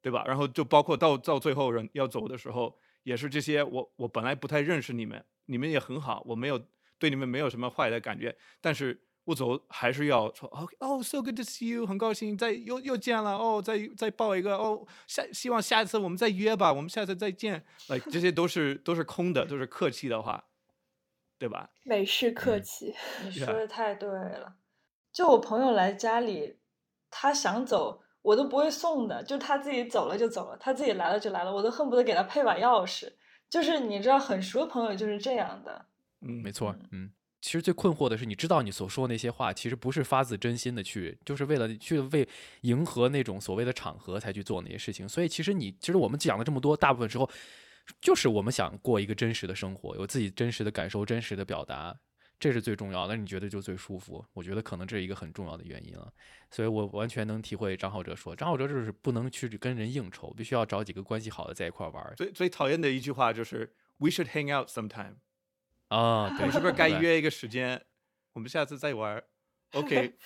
[0.00, 0.22] 对吧？
[0.26, 6.58] 然后就包括到到最后人要走的时候，也是这些我我本来不太认识你们，你们也很好，我没有
[7.00, 20.44] 对你们没有什么坏的感觉，但是我走还是要说哦哦，so good to see you，很高兴再又又见了哦，再再抱一个哦，下希望下一次我们再约吧，我们下次再见，like 这些都是都是空的，都是客气的话，
[21.38, 21.68] 对吧？
[21.84, 22.94] 美式客嗯气。
[23.26, 24.54] 你说的太对了。
[25.12, 26.56] 就我朋友来家里，
[27.10, 33.12] 他想走，我都不会送的，就他自己走了就走了，他自己来了就来了，我都恨不得给他配把钥匙。
[33.50, 35.84] 就是你知道，很熟的朋友就是这样的。
[36.22, 37.10] 嗯，没错，嗯。
[37.40, 42.28] 其实最困惑的是，你知道你所说那些话，其实不是发自真心的去，就是为了去为
[42.62, 45.08] 迎合那种所谓的场合才去做那些事情。
[45.08, 47.30] 所以其实你，其实我们讲了这么多，大部分时候
[48.00, 51.96] 就是我们想过一个真实的生活，有自己真实的感受、真实的表达，
[52.40, 53.16] 这是最重要的。
[53.16, 54.24] 你觉得就最舒服？
[54.32, 56.12] 我觉得可能这是一个很重要的原因了。
[56.50, 65.14] 所以我完全能体会张浩哲说，张浩哲就是不能去跟人应酬，必须要找几个关系好的在一块玩最最讨厌的一句话就是 "We should hang out sometime"，
[65.88, 66.24] 啊。
[66.24, 67.84] 我对，们是不是该约一个时间？
[68.32, 69.24] 我们下次再玩儿
[69.72, 70.16] ？OK，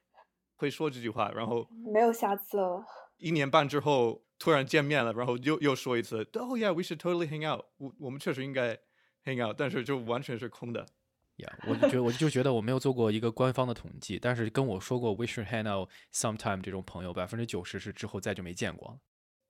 [0.56, 2.84] 会说这句话，然后没有下次了。
[3.18, 7.66] 一年半之后突然见面了，然后又又说一次，Oh yeah，we should totally hang out。
[7.76, 8.78] 我我们确实应该
[9.24, 10.86] hang out，但是就完全是空的。
[11.40, 18.98] 呀我就觉得我就觉得我没有做过一个官方的统计，但是跟我说过 we should hang out sometime 这种朋友，百分之九十是之后再就没见过了。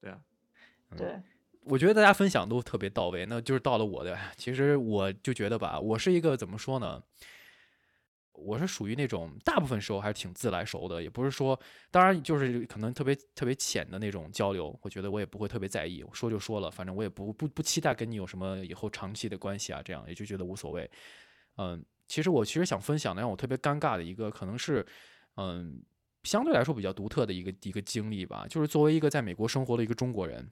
[0.00, 0.20] 对啊，
[0.96, 1.20] 对，
[1.64, 7.02] 我觉得大家分享都特别到位，那就是到了我的，其实我就觉得吧，我是一个怎么说呢？
[8.32, 20.90] 我是属于那种大部分时候还是挺自来熟的，也不是说，当然就是可能特别特别浅的那种交流，我觉得我也不会特别在意，说就说了，反正我也不不不期待跟你有什么以后长期的关系啊，这样也就觉得无所谓。
[21.58, 24.86] 嗯，其实我其实想分享的让我特别尴尬的一个，可能是
[25.36, 25.82] 嗯
[26.22, 30.50] 相对来说比较独特的一个一个经历吧，就是作为一个在美国生活的一个中国人。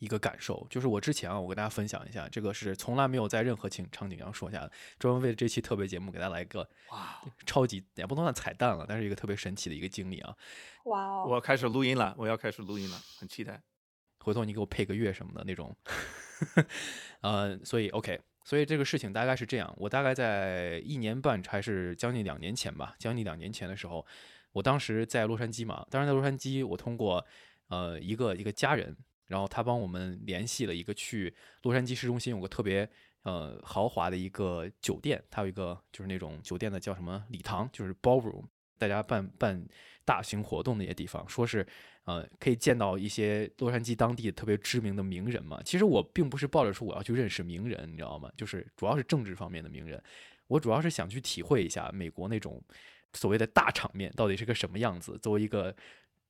[0.00, 10.34] 一个感受，就是我之前啊，我跟大家分享一下，这个是从来没有在任何情场景上说下的，专门为了这期特别节目给大家来一个哇，超级也不能算彩蛋了，但是一个特别神奇的一个经历啊。
[10.84, 11.26] 哇哦！
[11.28, 13.60] 我要开始录音了，我要开始录音了，很期待。
[14.20, 15.76] 回头你给我配个乐什么的那种，
[17.20, 24.06] 呃，所以 OK，所以这个事情大概是这样，我大概在一年半还是将近两年前吧，将近两年前的时候，
[24.52, 27.22] 我当时在洛杉矶嘛，当时在洛杉矶，我通过
[27.68, 28.96] 呃一个一个家人。
[29.30, 32.86] 然后他帮我们联系了一个去洛杉矶市中心有个特别
[33.22, 38.42] 呃豪华的一个酒店，它有一个就是那种酒店的叫什么礼堂，就是 ballroom，
[38.76, 39.64] 大家办办
[40.04, 41.64] 大型活动那些地方，说是
[42.06, 45.62] 呃可以见到一些洛杉矶当地特别知名的名人嘛。
[45.64, 48.28] 其实我并不是抱着说我要去认识名人，你知道吗？
[48.36, 50.02] 就是主要是政治方面的名人，
[50.48, 52.60] 我主要是想去体会一下美国那种
[53.12, 55.16] 所谓的大场面到底是个什么样子。
[55.18, 55.76] 作为一个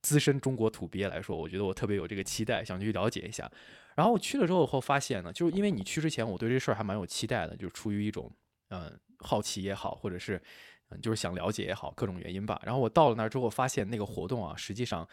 [0.03, 3.51] 资深中国土鳖来说，我觉得我特别有这个期待，想去了解一下。
[3.97, 8.33] 然后我去了之后后发现呢，就是因为你去之前，我对这事儿还蛮有期待的，就是出于一种
[8.69, 10.41] 嗯、好奇也好，或者是
[10.89, 12.59] 嗯就是想了解也好，各种原因吧。
[12.65, 15.07] 然后我到了那儿之后，发现那个活动啊，实际上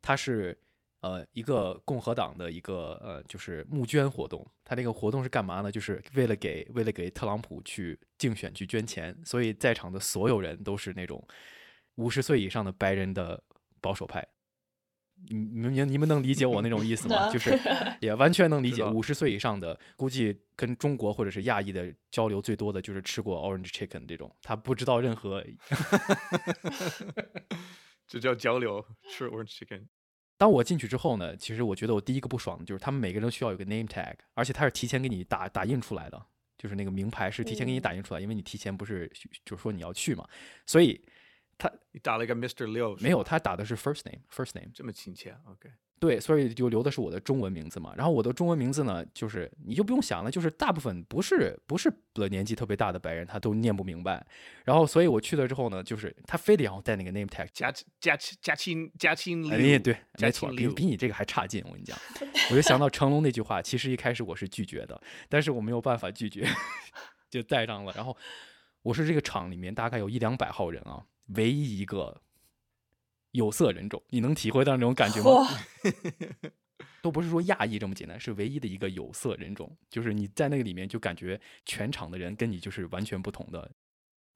[0.00, 0.56] 它是
[1.00, 4.46] 呃一个共和党的一个呃就是募捐活动。
[4.64, 5.70] 它那个活动是干嘛呢？
[5.70, 11.22] 就是为了给为了给特朗普去竞选去捐钱，所以在场的所有人都是那种
[11.96, 13.42] 五十岁以上的白人的。
[13.82, 14.26] 保守派，
[15.28, 17.28] 你你们你们能理解我那种意思吗？
[17.34, 17.58] 就是
[18.00, 25.44] 也完全能理解，五十岁以上的，估计跟中国或者是亚裔的交流最多的就是吃过 Orange Chicken 这种，他不知道任何。
[28.08, 29.86] 这叫交流，吃 Orange Chicken。
[30.38, 36.26] 当我进去之后呢，其实我觉得我第一个不爽的就是他们每个人都需要有个 name tag，而且他是提前给你打打印出来的，
[36.58, 39.10] 就是那个名牌是提前给你打印出来，因为你提前不是
[39.44, 40.28] 就是说你要去嘛，
[40.66, 41.00] 所以。
[41.62, 42.66] 他你打了一个 Mr.
[42.66, 45.70] Liu，没有，他打的是 first name，first name，这么亲切，OK。
[46.00, 47.94] 对，所以就留的是我的中文名字嘛。
[47.96, 51.88] 然后我的中文名字呢，就是你就不用想了，就是大部分不是不是
[52.28, 54.26] 年纪特别大的白人，他都念不明白。
[54.64, 61.62] 然后，所以我去了之后呢，就是他非得要带那个 name tag，加加加亲加亲哎，对，没错，比比你这个还差劲。
[61.66, 61.96] 我跟你讲，
[62.50, 66.44] 我就想到成龙那句话，其实一开始我是拒绝的，但是我没有办法拒绝，
[67.30, 67.92] 就带上了。
[67.94, 68.16] 然后
[68.82, 71.06] 我是这个厂里面大概有一两百号人啊。
[71.28, 72.20] 唯一一个
[73.32, 75.48] 有色人种，你能体会到那种感觉吗？
[77.02, 83.70] 都不是说亚裔这么简单，是唯一的一个有色人种，就是你在那个里面就感觉全场的人跟你就是完全不同的。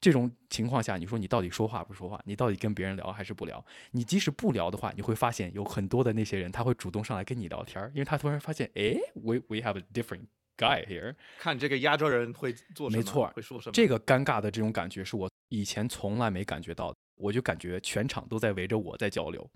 [0.01, 2.21] 这种情况下，你说你到底说话不说话？
[2.25, 3.65] 你到底跟别人聊还是不聊？
[3.93, 11.15] 你即使不聊的话，你会发现有很多的那些人他会主动上来跟你聊天，因为他突然发现，哎，we we have a different guy here。
[11.39, 13.73] 看这个亚洲人会做什么，没错，会说什么。
[13.73, 19.49] 这个尴尬的这种感觉是我以前从来没感觉到，我就感觉全场都在围着我在交流，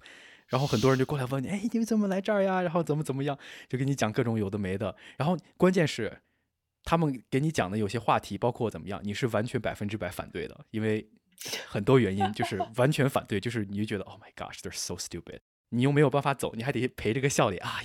[0.48, 2.62] 然后很多人就过来问你，哎，你们怎么来这儿呀？
[2.62, 4.96] 然后怎么怎么样，就给你讲各种有的没的。
[5.16, 6.22] 然后关键是，
[6.84, 11.08] 他们给你讲的有些话题，包括怎么样，你是完全百分之百反对的，因为
[11.66, 15.40] 很多原因就是完全反对，就是你就觉得，Oh my gosh，they're so stupid。
[15.72, 17.80] 你又没有办法走，你还得陪这个笑脸啊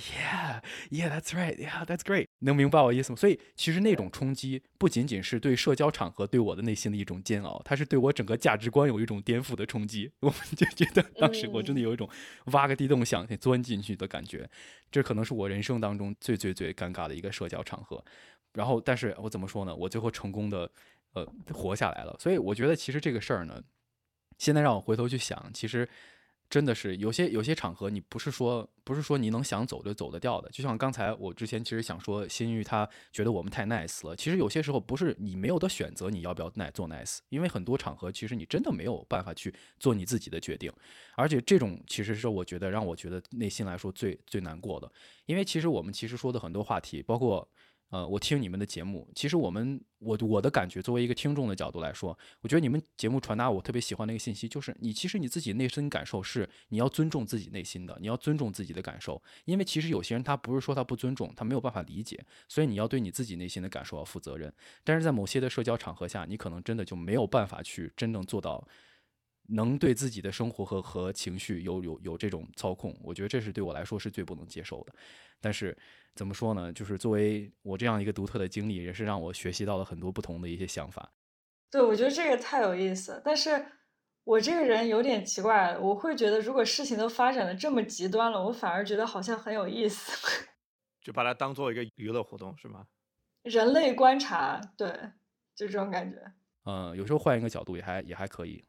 [0.90, 3.16] ，Yeah，Yeah，That's right，Yeah，That's great，能明白我意思吗？
[3.16, 10.10] 所以其实那种冲击不仅仅是对社交场合对我的内心的一种煎熬，它是对我整个价值观有一种颠覆的冲击。
[10.18, 12.10] 我们就觉得当时我真的有一种
[12.46, 14.50] 挖个地洞想钻进去的感觉，
[14.90, 18.04] 这可能是我人生当中最最最尴尬的一个社交场合。
[18.54, 19.72] 然后，但是我怎么说呢？
[19.72, 20.68] 我最后成功的
[21.12, 22.16] 呃活下来了。
[22.18, 23.62] 所以我觉得其实这个事儿呢，
[24.38, 25.88] 现在让我回头去想，其实。
[26.48, 30.48] 真的是有些有些场合，你不是说不是说你能想走就走得掉的。
[30.50, 34.14] 就像刚才我之前其实想说，新玉他觉得我们太 nice 了。
[34.14, 37.18] 其实有些时候不是你没有的选择，你要不要 nice 做 nice？
[37.28, 40.72] 因为很多场合其实你真的没有办法去做你自己的决定。
[41.16, 44.90] 而且这种其实是我觉得让我觉得内心来说最最难过的。
[45.26, 47.48] 因为其实我们其实说的很多话题，包括。
[47.90, 64.52] 呃，我听你们的节目，其实我们我我的感觉，作为一个听众的角度来说，我觉得你们节目传达我特别喜欢的一个信息，就是你其实你自己内心感受是你要尊重自己内心的，你要尊重自己的感受，因为其实有些人他不是说他不尊重，他没有办法理解，所以你要对你自己内心的感受要负责任。
[64.82, 68.66] 但是在某些的社交场合下，你可能真的就没有办法去真正做到
[69.48, 74.94] 能对自己的生活和和情绪有有有这种操控，我觉得这是对我来说是最不能接受的。
[75.40, 75.76] 但是。
[76.16, 76.72] 怎么说呢？
[76.72, 81.12] 就是作为我这样一个独特的经历，也是让我学习到了很多不同的一些想法。
[81.70, 83.20] 对，我觉得这个太有意思。
[83.22, 83.66] 但是
[84.24, 90.10] 我这个人有点奇怪，我会觉得如果事情都发展的这么极端了，我反而觉得好像很有意思。
[91.04, 92.86] 就把它当做一个娱乐活动，是吗？
[93.42, 94.88] 人类观察，对，
[95.54, 96.16] 就这种感觉。
[96.64, 98.64] 嗯，有时候换一个角度也还也还可以。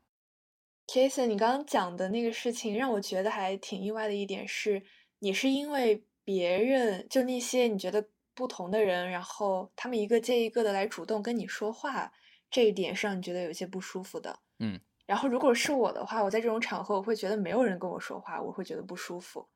[0.88, 4.84] Jason，你刚刚讲的那个事情让我觉得还挺意外的一点是，
[5.19, 6.04] 你是因为。
[6.28, 12.12] 别人就那些你觉得不同的人，然后他们一个接一个的来主动跟你说话，
[12.52, 14.38] 这一点是让你觉得有些不舒服的。
[14.60, 19.47] 嗯，然后如果是我的话，我在这种场合我会觉得没有人跟我说话，我会觉得不舒服，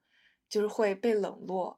[0.48, 1.78] 就是会被冷落。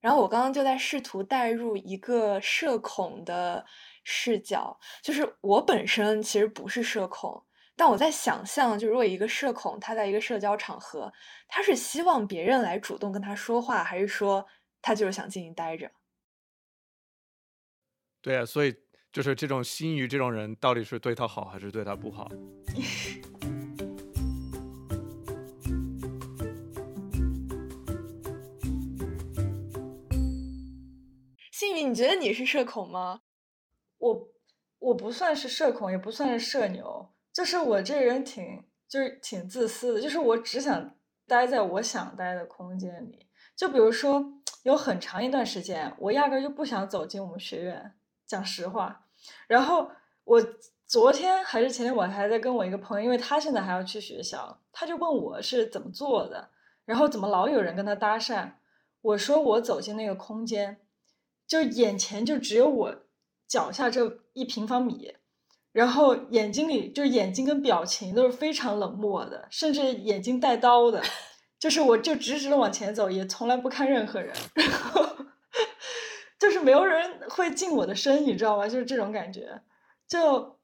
[0.00, 3.64] 然后我刚刚就在试图带入一个社恐的
[4.02, 7.44] 视角，就是我本身其实不是社恐。
[7.74, 11.12] 但我在想象，就如果一个社恐，他在一个社交场合，
[11.48, 14.46] 他是希望别人来主动跟他说话，还是说
[14.80, 15.90] 他就是想静静待着？
[18.20, 18.76] 对啊，所以
[19.10, 22.30] 就是这种心语，这种人到底是对他好还是对他不好？
[31.50, 33.22] 心宇，你觉得你是社恐吗？
[33.98, 34.28] 我
[34.78, 37.08] 我不算是社恐，也不算是社牛。
[37.32, 40.94] 就是我这人挺就是挺自私的，就是我只想
[41.26, 43.26] 待在我想待的空间里。
[43.56, 44.24] 就比如说，
[44.64, 47.94] 有很长一段时间，我压根就不想走进我们学院，
[48.26, 49.06] 讲实话。
[49.46, 49.90] 然后
[50.24, 50.42] 我
[50.86, 56.50] 昨天还是前天，我还在跟我一个朋友，因为他现在还要去学校，他就问我是怎么做的，
[56.84, 58.52] 然后怎么老有人跟他搭讪。
[59.00, 60.80] 我说我走进那个空间，
[61.46, 62.96] 就眼前就只有我
[63.46, 65.14] 脚下这一平方米。
[65.72, 71.02] 然后眼睛里就是眼睛跟表情都是非常冷漠的，甚至眼睛带刀的，
[71.58, 75.04] 就是我就直直的往前走，也从来不看任何人， 然后
[76.38, 78.68] 就是没有人会近我的身，你知道吗？
[78.68, 79.62] 就是这种感觉，
[80.06, 80.58] 就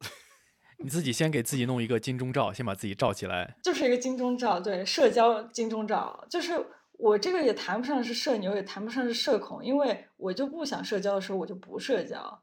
[0.79, 12.43] 你自己先给自己弄一个金钟罩，先把自己罩起来，就是一个金钟罩，对，社交金钟罩，就是我这个也谈不上是社牛，也谈不上是社恐，因为我就不想社交的时候，我就不社交，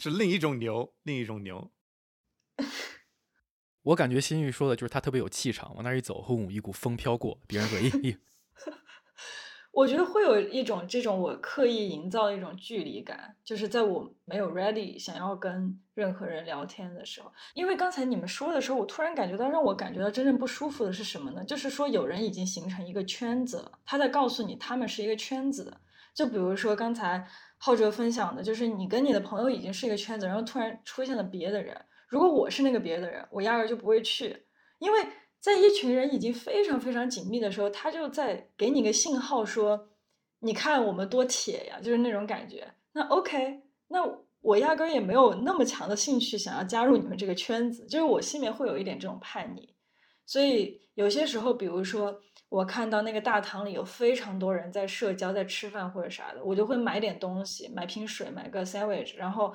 [0.00, 1.70] 是另一种牛，另一种牛。
[3.82, 8.16] 我感觉新玉说的就是他特别有气场，往那一走，轰，一股风飘过，别人说咦。
[9.72, 21.44] 我觉得会有一种这种我刻意营造一种距离感，就是在我没有 ready 想要跟任何人聊天的时候，因为刚才你们说的时候，我突然感觉到让我感觉到真正不舒服的是什么呢？
[21.44, 25.80] 就是说有人已经形成一个圈子了，他在告诉你他们是一个圈子的。
[26.14, 27.26] 就比如说刚才
[27.58, 31.84] 浩哲分享的，就是你跟你的朋友已经是一个圈子，然后突然出现了别的人。
[32.14, 34.46] 如果我是那个别的人，我压根就不会去，
[34.78, 35.00] 因为
[35.40, 39.88] 在一群人已经非常非常紧密的时候，他就在给你个信号说
[40.38, 42.72] ：“你看我们多铁呀！”就是那种感觉。
[42.92, 43.98] 那 OK，那
[44.42, 49.74] 我压根也没有那么强的兴趣想要加入你们这个圈子，就是我心里面会有一点这种叛逆。
[50.24, 59.52] 所以有些时候，比如说我看到那个大堂里有非常多人在社交、在吃饭或者啥的，我就会买点东西，买瓶水，买个 sandwich，然后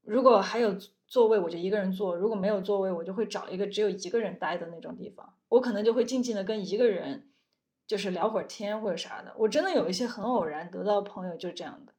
[0.00, 0.74] 如果还有。
[1.08, 5.34] 座位我就一个人坐，如果没有座位，我就会找一个只有一个人待的那种地方。
[5.48, 7.30] 我可能就会静静的跟一个人
[7.86, 9.34] 就是聊会儿天或者啥的。
[9.38, 11.94] 我真的有一些很偶然得到朋友就是这样的，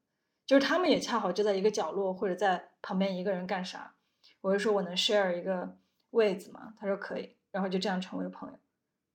[0.46, 3.96] 就是他们也恰好就在一个角落或者在旁边一个人干啥，
[4.42, 5.78] 我就说我能 share 一个
[6.12, 6.76] 位子吗？
[6.80, 8.56] 他说可以，然后就这样成为朋友。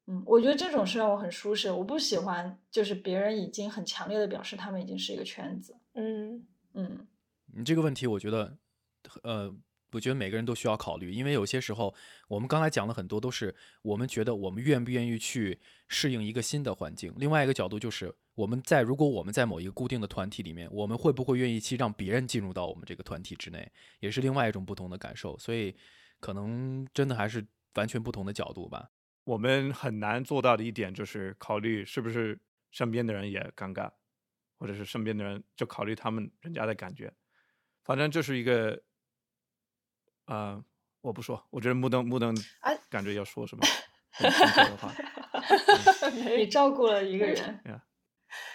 [0.07, 1.70] 嗯，我觉得这种是让我很舒适。
[1.70, 5.76] 我不喜欢就是别人已经很强烈的表示他们已经是一个圈子。
[5.95, 7.07] 嗯嗯，
[7.55, 8.59] 你这个问题，我觉得，
[9.22, 9.55] 呃，
[9.95, 11.95] 我觉得每个人都需要考虑，因为有些时候，
[12.26, 17.14] 我们刚才讲的很多都是我们觉得我们愿不愿意去适应一个新的环境。
[17.16, 23.70] 另外一个角度就是我们在如果我们在某一个固定的团体里面，我们会不会愿意去让别人进入到我们这个团体之内，
[24.01, 25.38] 也是另外一种不同的感受。
[25.38, 25.74] 所以，
[26.18, 28.90] 可能真的还是完全不同的角度吧。
[29.22, 32.38] 我们很难做到的一点就是考虑是不是
[32.72, 33.88] 身边的人也尴尬，
[34.59, 37.12] 或者是身边的人就考虑他们人家的感觉。
[37.84, 38.82] 反正就是一个，
[40.27, 40.62] 呃，
[41.03, 43.64] 我不说，我觉得木灯木灯啊感觉要说什么。
[46.37, 47.61] 你照顾了一个人，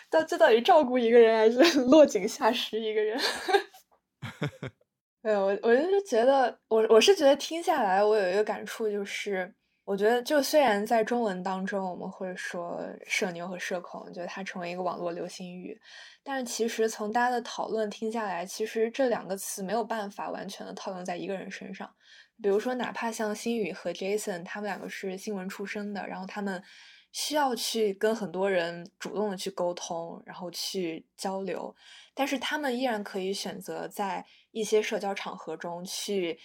[0.09, 3.19] 到这到底照顾一个人还是 落井下石一个人？
[5.21, 9.53] 对，我我就是觉得，我我是觉得听下来，我有一个感触，就是
[9.89, 15.75] 我觉得，就虽然在中文当中我们会说社牛和社恐，觉得它成为一个网络流行语，
[16.21, 21.91] 但是其实从大家的讨论听下来，其实这两个词没有办法完全的套用在一个人身上。
[22.39, 26.63] 比如说，哪怕像新宇和 Jason，他们两个是新闻出身的，然后他们
[27.11, 31.75] 需要去跟很多人主动的去沟通，然后去交流，
[32.13, 36.39] 但是他们依然可以选择在一些社交场合中去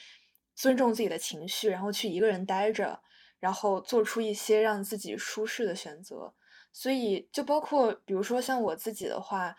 [0.55, 2.99] 尊重自己的情绪，然后去一个人待着，
[3.45, 6.32] 然后做出一些让自己舒适的选择。
[6.72, 9.55] 所以，就包括比如说像我自己的话，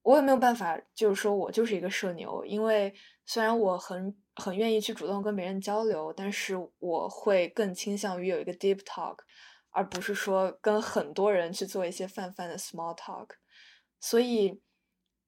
[0.00, 2.94] 我也没有办法，就是说我就是一个社牛，因为
[3.26, 9.18] 虽然我很很愿意去主动跟别人交流，但是我会更倾向于有一个 deep talk，
[9.68, 13.28] 而不是说跟很多人去做一些泛泛的 small talk。
[14.00, 14.62] 所以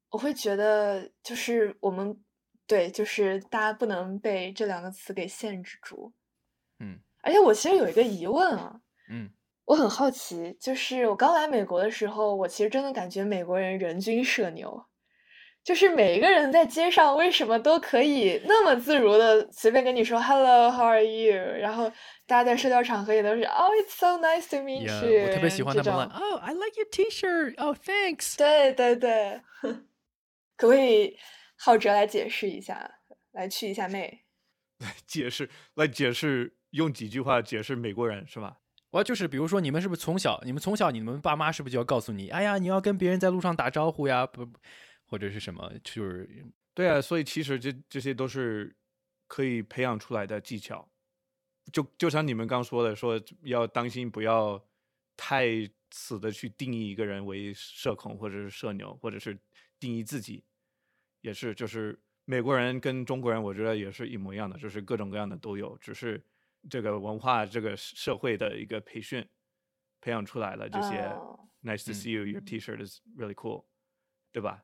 [0.09, 2.24] 我会觉得，就是我们
[2.66, 6.14] 对，就是大家不能被这两个词给限制住。
[6.80, 9.30] 嗯而且我其实有一个疑问啊，嗯，
[9.64, 14.86] 我很好奇，就是我刚来美国的时候，我其实真的感觉美国人人均社牛，
[15.64, 21.90] 就是每一个人在街上为什么都可以那么自如的随便跟你说 “hello”，“how are you”，然后
[22.26, 27.58] 大家在社交场合也都是 “oh it's so nice to meet Yeah，you”，我特别喜欢他这种 “Oh, I like your T-shirt.
[27.58, 29.42] Oh, thanks.” 对对对，
[30.56, 31.18] 可不可以
[31.56, 33.00] 浩哲来解释一下，
[33.32, 34.24] 来去一下妹？
[34.78, 38.58] 来解释来解释，用几句话解释美国人是吧？
[38.90, 44.48] 我就是比如说，你们是不是从小，你们从小你们爸妈是不是就要告诉你，哎呀，你要跟别人在路上打招呼呀，不，
[45.04, 48.74] 或者是什么，就是对啊，所以其实这这些都是
[49.26, 50.88] 可以培养出来的技巧。
[51.70, 54.58] 就就像你们刚说的，说要当心不要
[55.18, 55.48] 太
[55.90, 59.38] 死的去定义一个人为社恐或者是社牛，或者是
[59.78, 60.42] 定义自己，
[61.20, 66.24] 也是就是美国人跟中国人，我觉得也是一模一样的，就是各种各样的都有，只是
[66.70, 69.26] 这个文化、这个社会的一个培训
[70.00, 70.98] 培养出来了这些。
[70.98, 72.24] 哦 Nice to 嗯 see you.
[72.24, 73.64] Your T-shirt is really cool，
[74.30, 74.62] 对吧？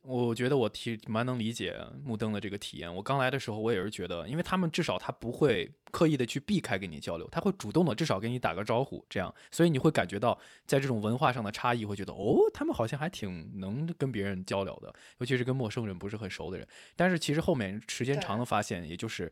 [0.00, 2.92] 我觉得我体蛮能理解木灯的这个体验。
[2.92, 16.66] 我刚来的时候，我也是觉得，因为他们至少他不会刻意的去避开跟你交流，他会主动的至少跟你打个招呼，这样，所以你会感觉到在这种文化上的差异，会觉得哦，他们好像还挺能跟别人交流的，尤其是跟陌生人不是很熟的人。
[16.96, 19.30] 但是其实后面时间长了，发现也就是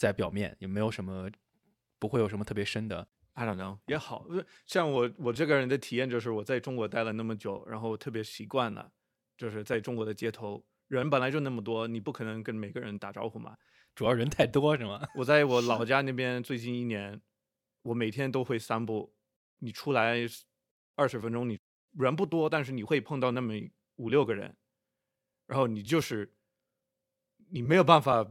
[0.00, 1.30] 在表面，也没有什么，
[1.98, 3.06] 不会有什么特别深的。
[3.34, 8.90] I don't know，也好，呃像我我这个人的体验就是我在中国待了那么久，然后特别习惯了，
[9.36, 13.58] 就是在中国的街头，人本来就那么多，你不可能跟每个人打招呼嘛。
[13.94, 15.06] 主要人太多是吗？
[15.16, 17.20] 我在我老家那边最近一年，
[17.82, 19.14] 我每天都会散步，
[19.58, 20.16] 你出来
[20.96, 21.60] 二十分钟，你
[21.92, 23.52] 人不多，但是你会碰到那么
[23.96, 24.56] 五六个人，
[25.46, 26.32] 然后你就是
[27.50, 28.26] 你没有办法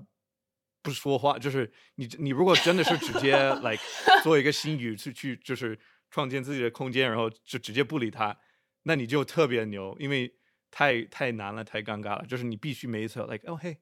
[0.89, 3.81] 不说话，就是你你如果真的是直接 like
[4.23, 5.77] 做一个新语去去就是
[6.09, 8.35] 创建自己的空间，然后就直接不理他，
[8.83, 10.33] 那你就特别牛，因为
[10.71, 13.77] 太太难了，太尴尬了，就是你必须每一次 like oh hey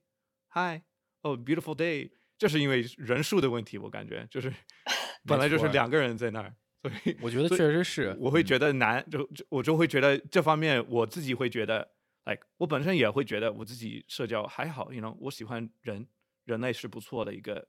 [0.49, 0.81] hi
[1.21, 4.53] oh beautiful day，这是因为人数的问题，我感觉就是
[5.25, 8.45] 本来就是两个人在那儿，所以我觉得确实是，我会嗯。
[8.45, 11.87] 觉得难，就就我就会觉得这方面我自己会觉得
[12.25, 16.07] ，like 我本身也会觉得我自己社交还好，you know，我喜欢人，
[16.47, 17.67] 人类是不错的一个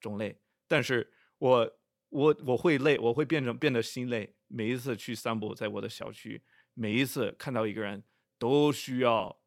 [0.00, 6.42] 种类，但是我我我会累，我会变成变得心累，每一次去散步，在我的小区，
[6.74, 8.02] 每一次看到一个人
[8.36, 9.40] 都需要，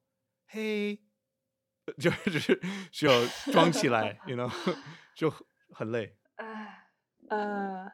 [0.47, 1.01] 嘿，
[1.99, 3.11] 就是需要
[3.51, 4.49] 装起来，you know，
[5.13, 5.29] 就
[5.73, 6.15] 很累。
[6.35, 6.87] 唉，
[7.27, 7.91] 呃，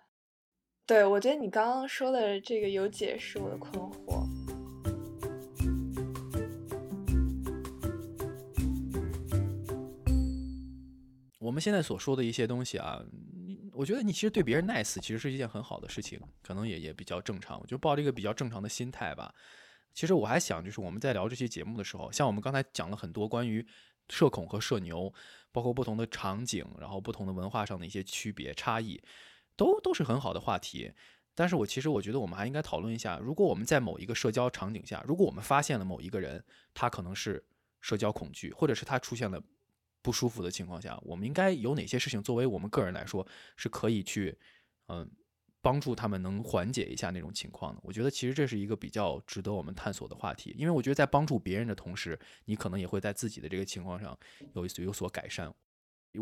[0.86, 4.05] 对，我觉得你刚刚说的这个有解释我的困惑。
[11.56, 13.02] 我们现在所说的一些东西啊，
[13.72, 17.58] 我觉得你其实对别人 nice 其实是一件很好的事情，可能也也比较正常。
[17.62, 19.34] 我就抱着一个比较正常的心态吧。
[19.94, 23.66] 其实我还想，就是我们在聊这期节目的时候，像我们刚才讲了很多关于
[24.10, 25.14] 社恐和社牛，
[25.54, 29.02] 包括不同的场景，然后不同的文化上的一些区别差异，
[29.56, 30.92] 都都是很好的话题。
[31.34, 36.44] 但是我其实我觉得我们还应该讨论一下，如果我们在某一个社交场景下，如果我们发现了某一个人
[36.74, 37.42] 他可能是
[37.80, 39.42] 社交恐惧，或者是他出现了。
[40.06, 43.26] 不舒服的情况下，我们应该有哪些事情作为我们个人来说
[43.58, 44.38] 是可以去，
[44.88, 45.10] 嗯，
[45.64, 47.82] 帮助他们能缓解一下那种情况的？
[47.84, 54.16] 我觉得其实这是一个比较值得我们探索的话题，因为我觉得在帮助别人的同时，你可能也会在自己的这个情况上
[54.54, 55.52] 有有所改善。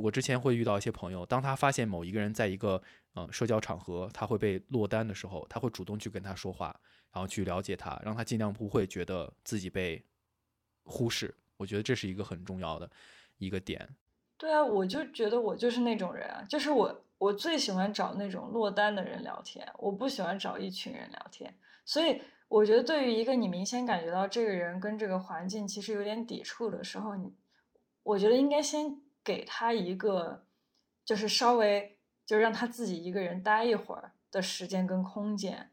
[0.02, 2.82] 我之前会遇到一些朋友，当他发现某一个人在一个
[3.16, 6.74] 嗯社交场合他会被落单的时候，他会主动去跟他说话，
[7.12, 10.02] 然后去了解他，让他尽量不会觉得自己被
[10.86, 11.36] 忽视。
[11.58, 12.90] 我觉得这是一个很重要的。
[13.44, 13.90] 一个点，
[14.38, 21.54] 对啊，我就觉得我就是那种人啊，就是我我最喜欢找那种落单的人聊天，我不喜欢找一群人聊天，
[21.86, 27.34] 所以我觉得对于一个你明显感觉到这个人跟这个环境其实有点抵触的时候，你
[28.04, 30.46] 我觉得应该先给他一个，
[31.04, 35.72] 就是稍微就让他自己一个人待一会儿的时间跟空间，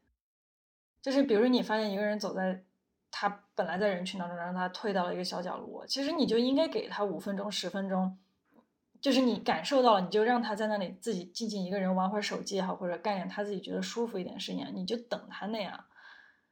[1.00, 2.64] 就是比如你发现一个人走在。
[3.10, 5.86] 他本来在人群当中，让他退到了一个小角落。
[5.86, 8.16] 其实你就应该给他五分钟、十分钟，
[9.00, 15.84] 就是你感受到了，你就让他在那里自己静静一个人玩会儿手机也好，或者干点他自己觉得舒服一点事情，你就等他那样。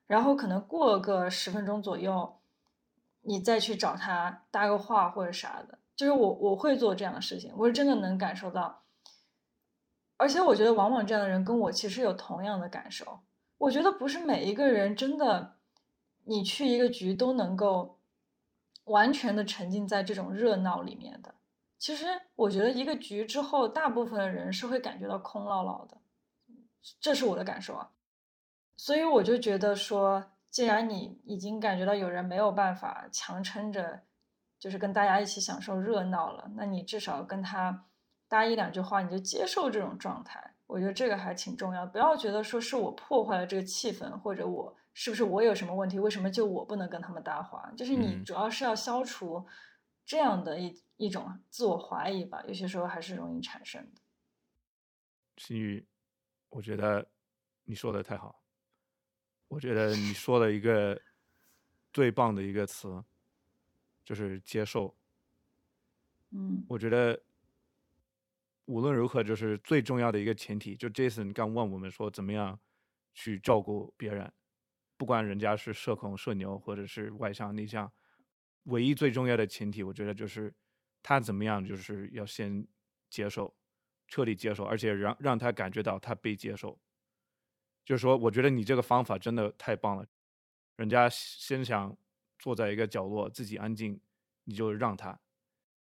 [0.07, 2.41] 然后可能过个十分钟左右，
[3.23, 5.79] 你再去找他搭个话或者啥的。
[5.95, 8.83] 就是我我会做这样的事情，我是真的能感受到。
[10.17, 13.21] 而且我觉得往往这样的人跟我其实有同样的感受。
[13.59, 15.58] 我觉得不是每一个人真的。
[16.29, 17.99] 你去一个局都能够
[18.85, 21.35] 完全的沉浸在这种热闹里面的，
[21.79, 22.05] 其实
[22.37, 25.97] 我觉得一个局之后，大部分的人是会感觉到空落落的，
[27.01, 27.93] 这是我的感受啊。
[28.76, 34.03] 所以我就觉得说，既然你已经感觉到有人没有办法强撑着，
[34.59, 37.87] 就是跟大家一起享受热闹了，那你至少跟他
[38.29, 40.53] 搭一两句话，你就接受这种状态。
[40.66, 44.76] 我觉得这个还挺重要，不要觉得说是我破坏了这个气氛，或者我。
[45.01, 45.96] 是不是我有什么问题？
[45.96, 47.72] 为什么就我不能跟他们搭话？
[47.76, 49.46] 就是你主要是要消除
[50.05, 54.03] 这样的一一种自我怀疑吧，有些时候还是容易产生的。
[55.36, 55.86] 心宇，
[56.49, 57.09] 我觉得
[57.62, 58.42] 你说的太好，
[59.46, 61.01] 我觉得你说了一个
[61.94, 63.05] 最棒的一个词，
[64.05, 64.96] 就是接受。
[66.30, 67.22] 嗯，我觉得
[68.64, 70.74] 无论如何，就是最重要的一个前提。
[70.74, 72.59] 就 Jason 刚问我们说，怎么样
[73.14, 74.32] 去照顾别人？
[74.99, 77.90] 不管人家是社恐、社牛，或者是外向、内向，
[78.64, 80.53] 唯一最重要的前提，我觉得就是
[81.05, 82.66] 他怎么样，就是要先
[83.09, 83.57] 接受，
[84.09, 86.80] 彻底接受，而且让让他感觉到他被接受。
[87.84, 90.05] 就是说，我觉得你这个方法真的太棒了。
[90.74, 91.96] 人家先想
[92.36, 94.01] 坐在一个角落自己安静，
[94.44, 95.20] 你就让他，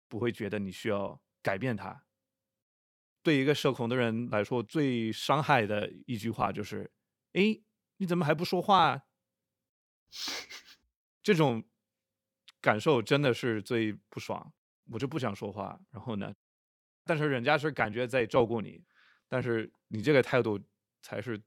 [0.09, 2.05] 不会觉得你需要改变他。
[3.23, 6.91] 对一个社恐的人来说，最伤害的一句话就是：
[7.35, 7.61] 哎。
[7.99, 9.03] 你怎么还不说话啊？
[11.23, 11.65] 这种
[12.61, 14.53] 感受真的是最不爽，
[14.91, 15.81] 我就不想说话。
[15.91, 16.35] 然后呢，
[17.05, 18.85] 但是人家是感觉在照顾你，
[19.29, 20.61] 但是你这个态度
[21.03, 21.43] 才是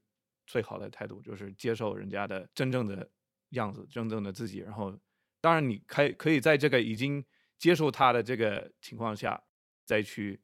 [0.46, 3.10] 最好的态度，就是接受人家的真正的
[3.50, 4.58] 样子，真正的自己。
[4.58, 4.98] 然后，
[5.40, 7.24] 当然你可可以在这个已经
[7.56, 9.42] 接受他的这个情况下，
[9.84, 10.40] 再去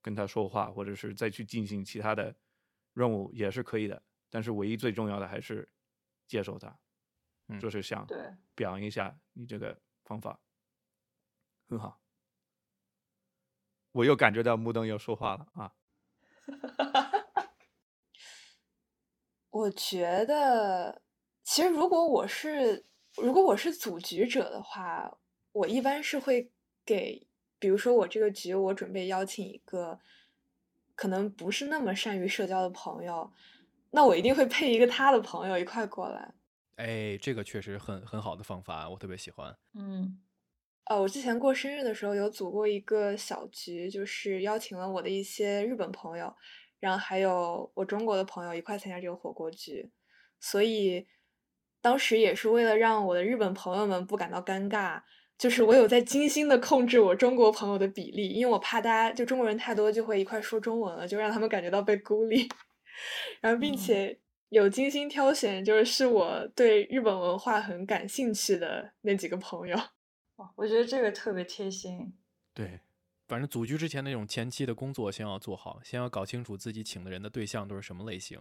[0.00, 2.36] 跟他说话，或者是再去进行其他的
[2.94, 4.02] 任务也是可以的。
[4.30, 5.68] 但是唯一最重要的还是
[6.26, 6.78] 接受它，
[7.60, 8.06] 就是想
[8.54, 10.40] 表扬一下你这个方法
[11.68, 12.00] 很好。
[13.92, 15.74] 我又感觉到木灯要说话了啊！
[19.50, 21.02] 我觉得，
[21.42, 25.18] 其实如果我是如果我是组局者的话，
[25.50, 26.52] 我一般是会
[26.84, 27.26] 给，
[27.58, 29.98] 比如说我这个局，我准备邀请一个
[30.94, 33.32] 可能不是那么善于社交的朋友。
[33.90, 36.34] 那我一定会配一个他的朋友一块过来。
[36.76, 39.54] 哎，这个确实很很好的方法，我特别喜欢。
[39.74, 40.18] 嗯，
[40.84, 46.34] 呃，我之前过生日的时候有组过一个小局，就是邀请了我的一些日本朋友，
[46.78, 49.90] 然后还有我中国的朋友一块参加这个火锅局。
[50.38, 51.06] 所以
[51.82, 55.02] 当时也是为了让我的日本朋友们不感到尴尬，
[55.36, 62.48] 就是我有在精心的控制我中国朋友的比例，因为我怕大家就中国人太多就会一块说中文了，就让他们感觉到被孤立。
[63.40, 69.76] 然后并嗯且有精心挑选，就是是我对日本文化很感兴趣的那几个朋友。
[70.36, 72.12] 哇，我觉得这个特别贴心。
[72.52, 72.80] 对，
[73.28, 78.40] 反正组局之前那种前期的工作先要做好，先要搞清楚自己请的人的对象都是什么类型。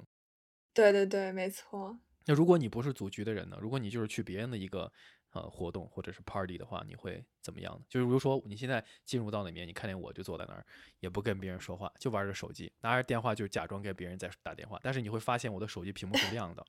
[0.74, 1.99] 对对对，没错。
[2.26, 3.57] 那如果你不是组局的人呢？
[3.60, 4.91] 如果你就是去别人的一个
[5.32, 7.82] 呃活动或者是 party 的话，你会怎么样呢？
[7.88, 10.66] 就是比如说你现在进入到里面，你看见我就坐在那儿，
[11.00, 16.66] 也不跟别人说话，就玩着手机，拿着电话就假装跟别人在打电话，但是你会发现我的手机屏幕是亮的。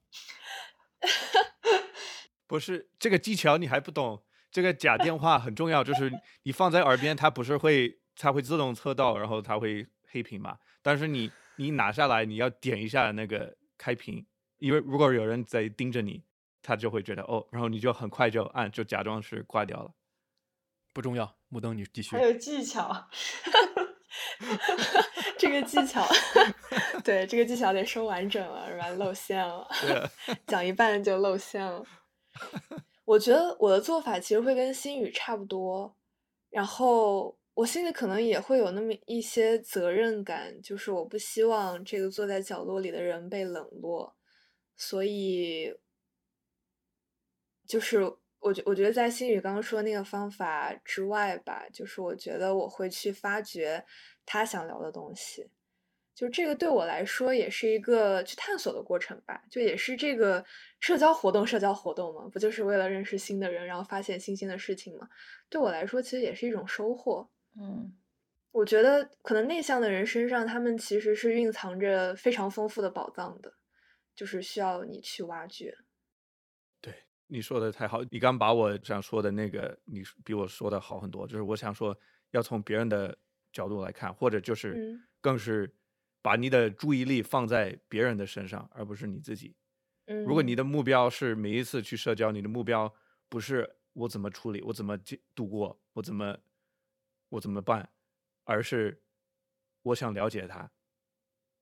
[2.47, 6.11] 不是这个技巧你还不懂，这个假电话很重要，就是
[6.43, 10.59] 你放在耳边，它不是会它会自动测到，然后它会黑屏嘛？
[10.83, 14.27] 但是你你拿下来，你要点一下那个开屏，
[14.59, 16.25] 因为如果有人在盯着你，
[16.63, 19.93] 他就会觉得哦，然后你就很快就按，就假装是挂掉了。
[20.93, 22.23] 不重要，木灯你继续还。
[22.23, 23.09] 有技巧，
[25.39, 26.05] 这个技巧，
[27.05, 28.89] 对这个技巧得说完整了，是吧？
[28.91, 29.67] 露馅了，
[30.49, 31.85] 讲一半就露馅了。
[33.05, 35.97] 我觉得我的做法其实会跟心语差不多，
[36.49, 44.17] 然后我心里可能也会有那么一些责任感，就是我不希望这个坐在角落里的人被冷落，
[44.77, 45.73] 所以
[47.71, 48.01] 就是
[48.41, 53.85] 我觉我觉得在心宇刚刚说那个方法之外吧，就是我觉得我会去发掘
[54.27, 55.49] 他想聊的东西。
[56.13, 60.45] 就这个对我来说也是一个去探索的过程吧，就也是这个
[60.81, 65.09] 社交活动，社交活动嘛，不就是为了认识新的人，然后发现新鲜的事情嘛？
[65.49, 67.31] 对我来说，其实也是一种收获。
[67.57, 67.97] 嗯，
[68.51, 73.55] 我觉得可能内向的人身上，他们其实是蕴藏着非常丰富的宝藏的，
[74.17, 75.79] 就是需要你去挖掘。
[77.31, 81.27] 对，你说的太好，你刚把我想说的那个，你比我说的好很多。
[81.27, 81.97] 就是我想说，
[82.33, 83.17] 要从别人的
[83.53, 85.75] 角度来看，或者就是嗯更是
[86.21, 89.57] 把你的注意力放在别人的身上，而不是你自己。
[90.07, 92.93] 嗯，如果你的目标是每一次去社交，你的目标
[93.29, 96.37] 不是我怎么处理，我怎么解度过，我怎么
[97.29, 97.89] 我怎么办，
[98.45, 99.03] 而是
[99.83, 100.71] 我想了解他，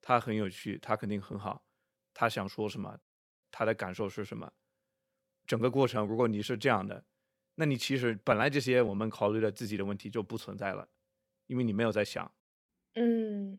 [0.00, 1.64] 他很有趣，他肯定很好，
[2.14, 2.98] 他想说什么，
[3.50, 4.50] 他的感受是什么，
[5.48, 7.04] 整个过程，如果你是这样的，
[7.56, 10.88] 那你其实本来这些我们考虑的自己的问题就不存在了，
[11.46, 12.32] 因为你没有在想。
[12.94, 13.58] 嗯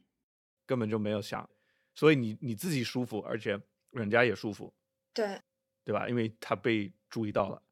[0.66, 1.50] 根本就没有想，
[1.96, 3.60] 所以你你自己舒服，而且
[3.92, 4.72] 人家也舒服，
[5.14, 5.42] 对，
[5.84, 6.08] 对吧？
[6.08, 7.64] 因为他被注意到了，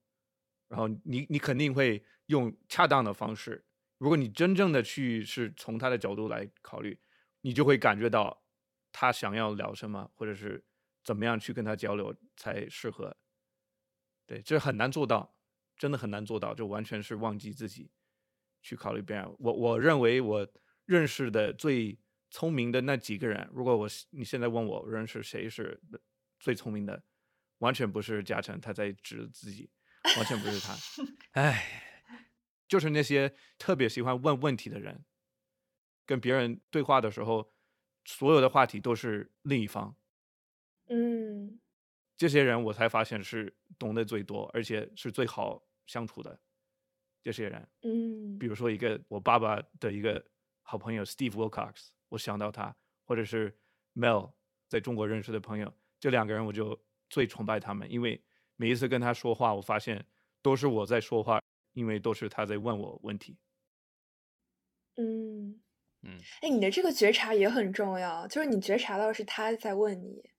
[0.68, 3.63] 然后你你肯定会用恰当的方式。
[3.99, 6.99] 如果你真正的去是从他的角度来考虑，
[7.41, 8.43] 你就会感觉到
[8.91, 10.63] 他想要聊什么，或者是
[11.03, 13.15] 怎么样去跟他交流才适合。
[14.28, 15.34] 对，这很难做到，
[15.78, 17.89] 真的很难做到，就完全是忘记自己
[18.61, 19.25] 去考虑别人。
[19.39, 20.47] 我我认为我
[20.86, 21.97] 认识的最
[22.30, 25.82] 聪明的那几个人，如果我你现在问我认识谁是
[26.39, 27.01] 最聪明的，
[27.59, 29.69] 完全不是嘉诚，他在指自己，
[30.17, 30.75] 完全不是他，
[31.41, 32.03] 哎，
[32.67, 35.05] 就是那些特别喜欢问问题的人，
[36.05, 37.53] 跟别人对话的时候，
[38.03, 39.95] 所有的话题都是另一方。
[40.89, 41.59] 嗯
[42.15, 46.39] 这些人我才发现是懂得最多，而且是最好相处的
[47.23, 47.67] 这些人。
[47.84, 50.23] 嗯比如说一个我爸爸的一个
[50.61, 52.75] 好朋友 Steve Wilcox，我想到他，
[53.05, 53.57] 或者是
[53.95, 54.34] Mel
[54.67, 58.23] 在中国认识的朋友，这两个人我就最崇拜他们，因为
[58.55, 60.05] 每一次跟他说话，我发现
[60.41, 61.41] 都是我在说话，
[61.73, 63.38] 因为都是他在问我问题。
[64.95, 65.61] 嗯
[66.01, 70.30] 嗯，哎，你的这个觉察也很重要，就是你觉察到是他在问你，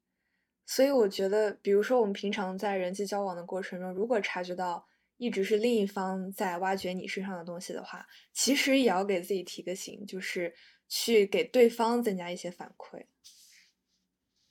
[0.71, 10.55] 所以我觉得，比如说我们平常在人际交往的过程中，如果察觉到一直是另一方在挖掘你身上的东西的话，其实也要给自己提个醒，就是
[10.87, 13.07] 去给对方增加一些反馈，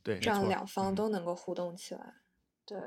[0.01, 0.95] 对，这样两方嗯。
[0.95, 2.15] 都能够互动起来。
[2.65, 2.80] 对，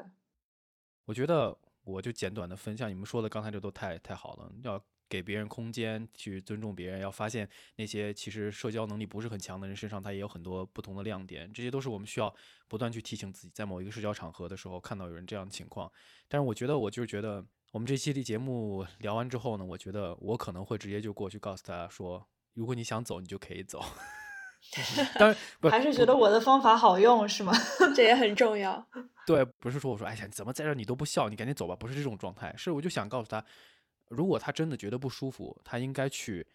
[1.04, 7.46] 我觉得我就简短的分享，你们说的刚才这都太太好了，要给别人空间，去尊重别人，要发现
[7.76, 12.32] 那些其实社交能力不是很强的人身上，他也有很多不同的亮点，这些都是我们需要
[12.68, 15.90] 不断去提醒自己，在某一个社交场合的时候看到有人这样的情况。
[16.28, 23.84] 但是我觉得，我就是觉得我们这期的节目聊完之后呢，我觉得我可能会直接就过去告诉他说，如果你想走，你就可以走。
[25.18, 27.50] 当然不还是觉得我的方法好用是吗？
[27.96, 28.86] 这也很重要。
[29.26, 33.42] 对，不是说我说，哎呀，怎么在这儿你都不笑，你赶紧走吧，不是这种状态，是我就想告诉他，
[34.10, 36.46] 如果他真的觉得不舒服，他应该去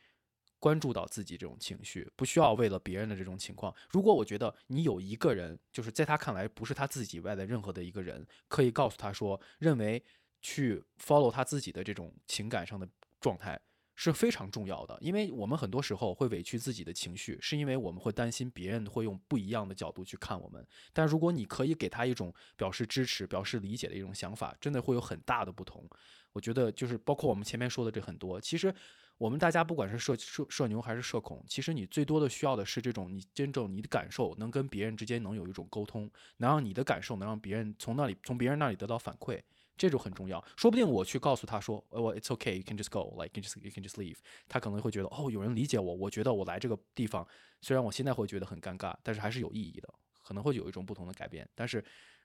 [0.60, 3.74] 关注到自己这种情绪，不需要为了别人的这种情况。
[3.90, 10.04] 如果我觉得你有一个人，就是在他看来不是他自己以外的任何的一个人，可以告诉他说，认为
[10.42, 12.88] 去 follow 他自己的这种情感上的
[13.20, 13.60] 状态
[13.96, 20.66] 是非常重要的，因为我们很多时候会委屈自己的情绪，是因为我们会担心别人会用不一样的角度去看我们。
[20.92, 25.88] 但如果你可以给他一种表示支持、表示理解的一种想法，真的会有很大的不同。
[26.34, 28.74] 我觉得就是包括我们前面说的这很多，其实
[29.18, 39.42] 我们大家不管是社社社牛还是社恐，其实你最多的需要的是这种你真正你的感受能跟别人之间能有一种沟通，能让你的感受能让别人从那里从别人那里得到反馈。
[39.78, 44.18] 这就很重要，说不定我去告诉他说，我 it's okay, you can just go, like you can just you can just leave。
[44.48, 47.28] 他可能会觉得，哦，有人理解我，我觉得我来这个地方，
[47.62, 51.48] 虽然我现在会觉得很尴尬，但是还是有意义的，可能会有一种不同的改变。
[51.54, 51.84] 但是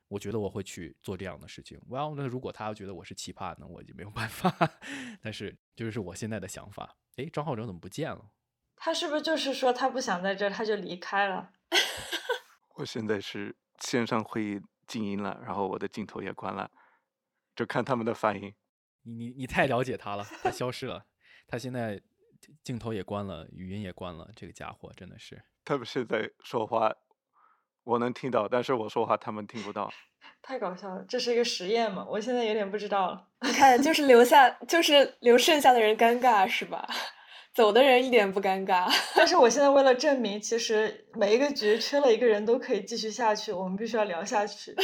[0.09, 1.81] 我觉得我会去做这样的事情。
[1.89, 4.55] Well，那如果他觉得我是奇葩，那我就没有办法。
[5.23, 6.97] 但是就是我现在的想法。
[7.17, 8.31] 哎，张浩哲怎么不见了？
[8.77, 11.53] 他是不是就是说他不想在这儿，他就离开了？
[12.77, 16.71] 我现在是线上会议静音了，然后我的镜头也关了。
[17.55, 18.55] 就看他们的反应。
[19.03, 21.07] 你你你太了解他了，他消失了，
[21.49, 22.01] 他现在
[22.63, 25.43] 镜头也关了，语音也关了，这个家伙真的是。
[25.65, 26.95] 他们现在说话，
[27.85, 29.91] 我能听到，但是我说话他们听不到。
[30.43, 32.05] 太搞笑了，这是一个实验嘛？
[32.09, 33.29] 我现在有点不知道了。
[33.41, 36.87] 你看，就是留下，就是留剩下的人尴尬是吧？
[37.55, 38.87] 走的人一点不尴尬。
[39.17, 44.75] 但是我现在为了证明，其实每一个局缺了一个人都可以继续下去，我们必须要聊下去。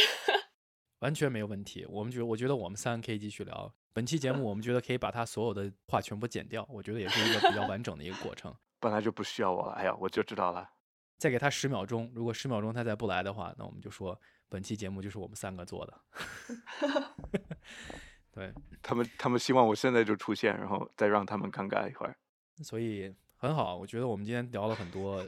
[1.01, 4.42] 完全没有问题，我们觉得，我觉得我们三可以继续聊本期节目。
[4.44, 8.55] 我们觉得可以把他所有的话全部剪掉，我觉得也是一个比较完整的一个过程。
[8.80, 10.70] 本来就不需要我了，哎呀，我就知道了。
[11.18, 14.18] 再给他十秒钟，如果十秒钟他再不来的话，那我们就说
[14.49, 16.01] 本期节目就是我们三个做的。
[18.32, 22.14] 对 他们，他们希望我现在就出现，然后再让他们尴尬一会儿。
[22.62, 25.26] 所以很好，我觉得我们今天聊了很多。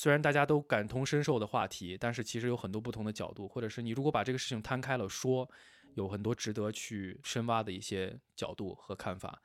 [0.00, 5.46] 虽然大家都感同身受的话题，但是其实有很多不同的角度，或者是你如果把这个事情摊开了说，
[5.92, 9.42] 有很多值得去深挖的一些角度和看法。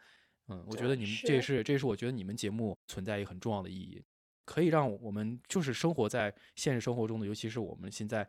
[0.47, 4.01] 嗯，我觉得你们这也是，这也是我觉得你们节目存在一个很重要的意义，
[4.45, 8.25] 可以让我们就是生活在现实生活中的，尤其是我们现在，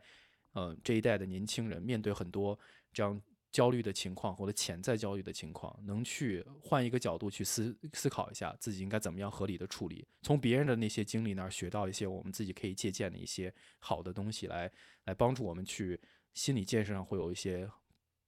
[0.51, 2.59] 呃，这一代的年轻人面对很多
[2.91, 3.21] 这样。
[3.51, 14.71] 焦虑的情况或者潜在焦虑的情况，能去换一个角度去思思考一下自己应该怎么样合理的处理，从别人的那些经历那儿学到一些我们自己可以借鉴的一些好的东西，来
[15.05, 15.99] 来帮助我们去
[16.33, 17.69] 心理建设上会有一些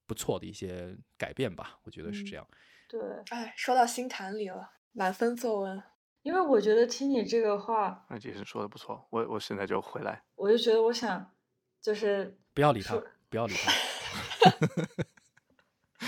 [0.07, 1.79] 不错的一些改变吧。
[1.83, 2.47] 我觉得是这样。
[2.87, 2.99] 对，
[3.29, 5.83] 哎，说到心坎里了，满分作文。
[6.21, 10.23] 因为我觉得听你这个话，那杰森说的不错，我我现在就回来。
[10.35, 11.33] 我就觉得我想
[11.81, 13.71] 就是不要理他，不要理他。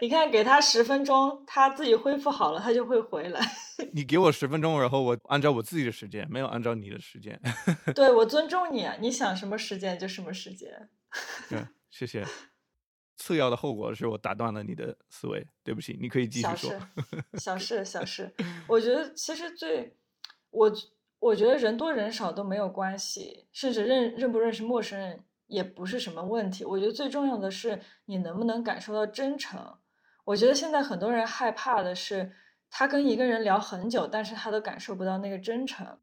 [0.00, 3.40] 你看，给他十分钟，他自己恢复好了，他就会回来。
[3.92, 7.40] 你给我十分钟，然后我按照我自己的时间，没有按照你的时间。
[7.96, 10.88] 对，我尊重你，你想什么时间就什么时间。
[11.50, 12.24] 嗯，谢谢。
[13.16, 16.72] 次要的后果是我打断了你的思维，对不起，你可以继续说。
[17.34, 18.32] 小事，小事。
[18.68, 19.96] 我觉得其实最，
[20.50, 20.72] 我
[21.18, 25.24] 我觉得人多人少都没有关系，甚至认认不认识陌生人。
[25.48, 29.76] 也不是什么问题，我觉得最重要的是你能不能感受到真诚。
[30.24, 32.32] 我觉得现在很多人害怕的是，
[32.70, 35.98] 他跟一个人聊很久，但是他都感受不到那个真诚，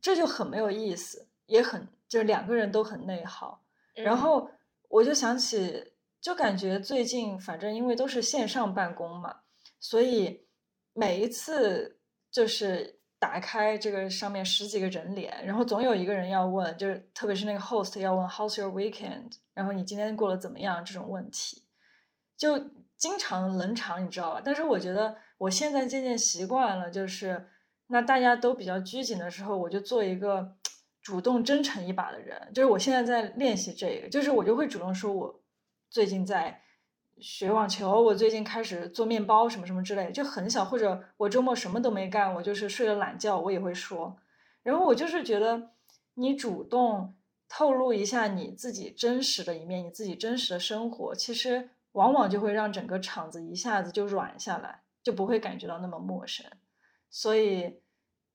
[0.00, 3.64] 这就很没有意思，也很就是两个人都很内耗。
[3.94, 4.50] 然后
[4.88, 9.40] 我就想起，就感觉最近反正因为都是线上办公嘛，
[9.80, 10.44] 所以
[10.92, 11.98] 每一次
[12.30, 12.95] 就是。
[13.26, 19.32] 打开这个上面十几个人脸，然后总有一个人要问，就是特别是那个 host 要问 How's your weekend？
[19.52, 20.84] 然后你今天过得怎么样？
[20.84, 21.64] 这种问题
[22.36, 22.56] 就
[22.96, 24.40] 经常冷场，你知道吧？
[24.44, 27.48] 但是我觉得我现在渐渐习惯了，就是
[27.88, 30.54] 那大家都比较拘谨的时候，我就做一个
[31.02, 32.40] 主动真诚一把的人。
[32.54, 35.42] 就是我现在在练习这个，就是我就会主动说，我
[35.90, 36.62] 最近在。
[37.18, 40.64] 学网球，我最近开始做面包，什么什么之类，就很小。
[40.64, 44.16] 或者我周末什么都没干，我就是睡了懒觉，我也会说。
[44.62, 45.70] 然后我就是觉得，
[46.14, 47.14] 你主动
[47.48, 56.44] 透露一下你自己真实的一面，你自己真实的生活，其实往往就会让整个场子一下子就软下来，就不会感觉到那么陌生。
[57.08, 57.80] 所以，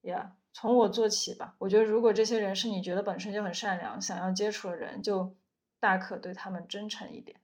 [0.01, 1.53] 呀，从我做起吧。
[1.59, 5.35] 我觉得，如果这些人是你觉得本身就很善良、想要接触的人，就
[5.79, 7.39] 大可对他们真诚一点。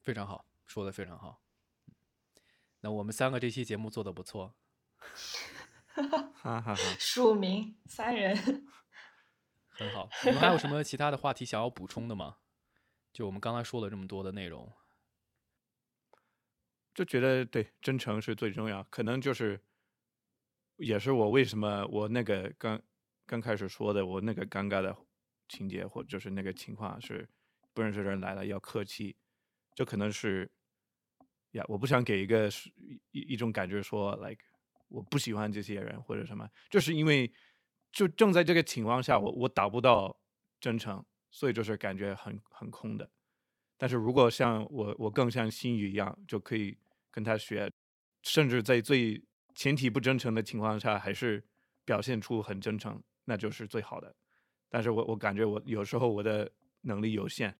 [0.00, 0.04] 嗯。
[0.04, 1.42] 非常好，说的非常好。
[2.80, 4.54] 那我们三个这期节目做的不错，
[5.88, 6.74] 哈哈哈。
[6.98, 8.34] 署名三人，
[9.68, 10.08] 很好。
[10.24, 12.38] 你们还有什么其他的话题想要补充的吗？
[13.12, 14.72] 就我们刚才说了这么多的内容，
[16.94, 18.82] 就觉得对真诚是最重要。
[18.84, 19.62] 可能就是，
[20.76, 22.80] 也是我为什么我那个刚
[23.26, 24.96] 刚开始说的，我那个尴尬的
[25.48, 27.28] 情节，或者就是那个情况是
[27.74, 29.18] 不认识的人来了要客气。
[29.74, 30.50] 就可能是
[31.52, 32.48] 呀，我不想给一个
[33.10, 34.44] 一一种感觉说，like
[34.88, 37.32] 我不喜欢这些人或者什么，就是因为
[37.92, 40.20] 就正在这个情况下，我我达不到
[40.60, 43.10] 真诚，所以就是感觉很很空的。
[43.76, 46.76] 但是如果像我我更像心宇一样，就可以
[47.10, 47.72] 跟他学，
[48.22, 51.44] 甚至在最前提不真诚的情况下，还是
[51.84, 54.14] 表现出很真诚，那就是最好的。
[54.68, 56.52] 但是我我感觉我有时候我的
[56.82, 57.58] 能力有限，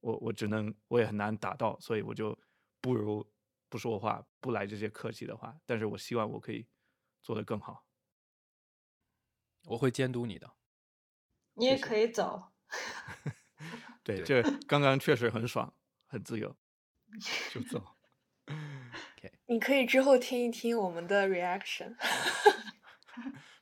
[0.00, 2.38] 我我只能我也很难达到，所以我就
[2.80, 3.26] 不如
[3.68, 5.58] 不说话，不来这些客气的话。
[5.66, 6.66] 但是我希望我可以
[7.22, 7.84] 做得更好。
[9.64, 10.52] 我会监督你的。
[11.54, 12.52] 你也可以走。
[14.04, 15.74] 对，这刚刚确实很爽，
[16.06, 16.56] 很自由，
[17.50, 17.96] 就走。
[19.46, 21.96] 你可以之后听一听我们的 reaction。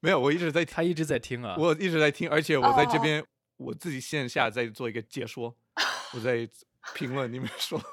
[0.01, 3.25] 没有，我一直在，他一直在听啊，我一直在听，而且我在这边
[3.57, 5.57] 我自己线下在做一个解说，
[6.15, 6.49] 我在
[6.95, 7.81] 评论你们说。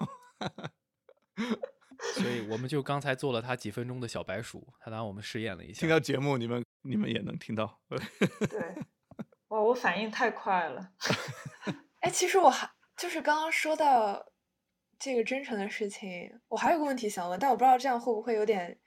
[2.16, 5.82] 所以我们就刚才做了他几分钟的小白鼠，他拿我们试验了一下。
[5.82, 7.80] 听到节目，你们你们也能听到。
[7.88, 8.60] 对，
[9.50, 10.92] 哇，我反应太快了。
[12.02, 12.68] 哎，其实我还
[12.98, 14.26] 就是刚刚说到
[14.98, 18.80] 这个真诚的事情，我还有个问题想问，但我不知道这样会不会有点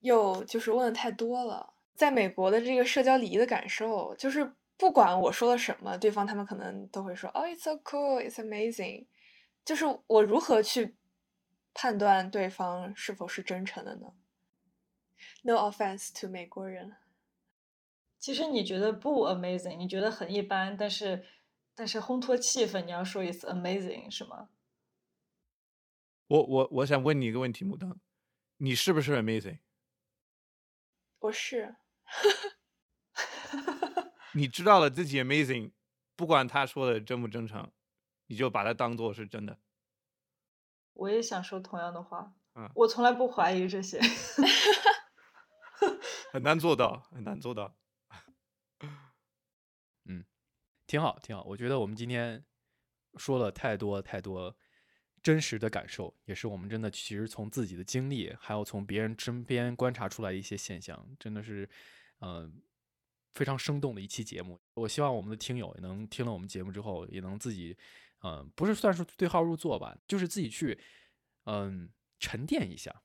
[0.00, 1.74] 又就是问的太多了。
[1.94, 9.06] 在美国的这个社交礼仪的感受，就是不管我说了什么，对方他们可能都会说哦，it's so cool，it's amazing。
[9.64, 10.96] 就是我如何去
[11.74, 14.12] 判断对方是否是真诚的呢
[15.42, 16.96] ？No offense to 美国人。
[18.18, 21.24] 其实你觉得不 amazing，你觉得很一般，但是。
[21.78, 24.48] 但是烘托气氛，你要说 it's amazing 是吗？
[26.26, 28.00] 我我我想问你一个问题，木登，
[28.56, 29.58] 你是不是 amazing？
[31.18, 31.76] 我是。
[34.36, 35.72] 你知道了自己 amazing，
[36.14, 37.72] 不管他说的真不真诚，
[38.26, 39.58] 你就把它当做是真的。
[40.92, 42.34] 我也想说同样的话。
[42.54, 42.70] 嗯。
[42.74, 43.98] 我从来不怀疑这些。
[46.32, 47.74] 很难做到，很难做到。
[50.04, 50.22] 嗯
[50.86, 51.42] 挺好，挺好。
[51.44, 52.44] 我觉得我们今天
[53.16, 54.54] 说了太多太多
[55.22, 61.68] 真实的感受，也是我们真的其实从自己的经历，还有从别人身边观察出来一些现象，真的是
[62.20, 62.60] 嗯
[63.36, 64.58] 非常生动的一期节目。
[64.74, 67.76] 我希望我们的听友也能听了我们节目之后，也能自己
[68.24, 70.76] 嗯不是算是对号入座吧，就是自己去
[71.44, 73.02] 嗯沉淀一下。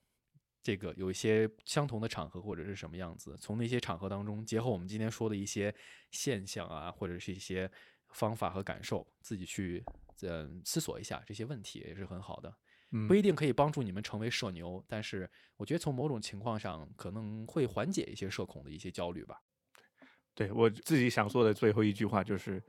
[0.63, 5.73] 这个有一些相同的场合或者是什么样子，从那些场合当中结合我们今天说的一些
[6.11, 7.69] 现象啊，或者是一些
[8.09, 9.83] 方法和感受，自己去
[10.21, 12.55] 嗯思索一下这些问题也是很好的。
[13.07, 15.27] 不一定可以帮助你们成为社牛，但是
[15.57, 19.41] 我觉得从某种情况上可能会缓解一些社恐的一些焦虑吧。
[20.33, 22.63] 对我自己想说的最后一句话就是，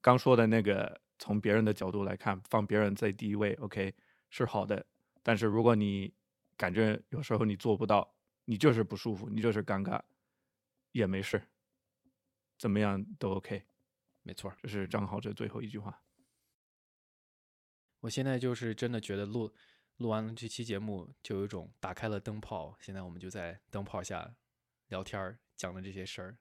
[0.00, 3.94] 刚说的那个从别人的角度来看，放别人在第一位，OK
[4.30, 4.84] 是好的，
[5.22, 6.12] 但是如果你
[6.56, 10.00] 感觉有时候你做不到，你就是不舒服，你就是尴尬，
[10.92, 11.48] 也没事，
[12.58, 13.64] 怎么样都 OK，
[14.22, 16.02] 没错，这是张浩这最后一句话。
[18.00, 19.52] 我现在就是真的觉得录
[19.96, 24.36] 录完了这期节目，就有一种打开了灯泡，现在我们就在灯泡下
[24.88, 26.38] 聊天儿，讲的这些事儿，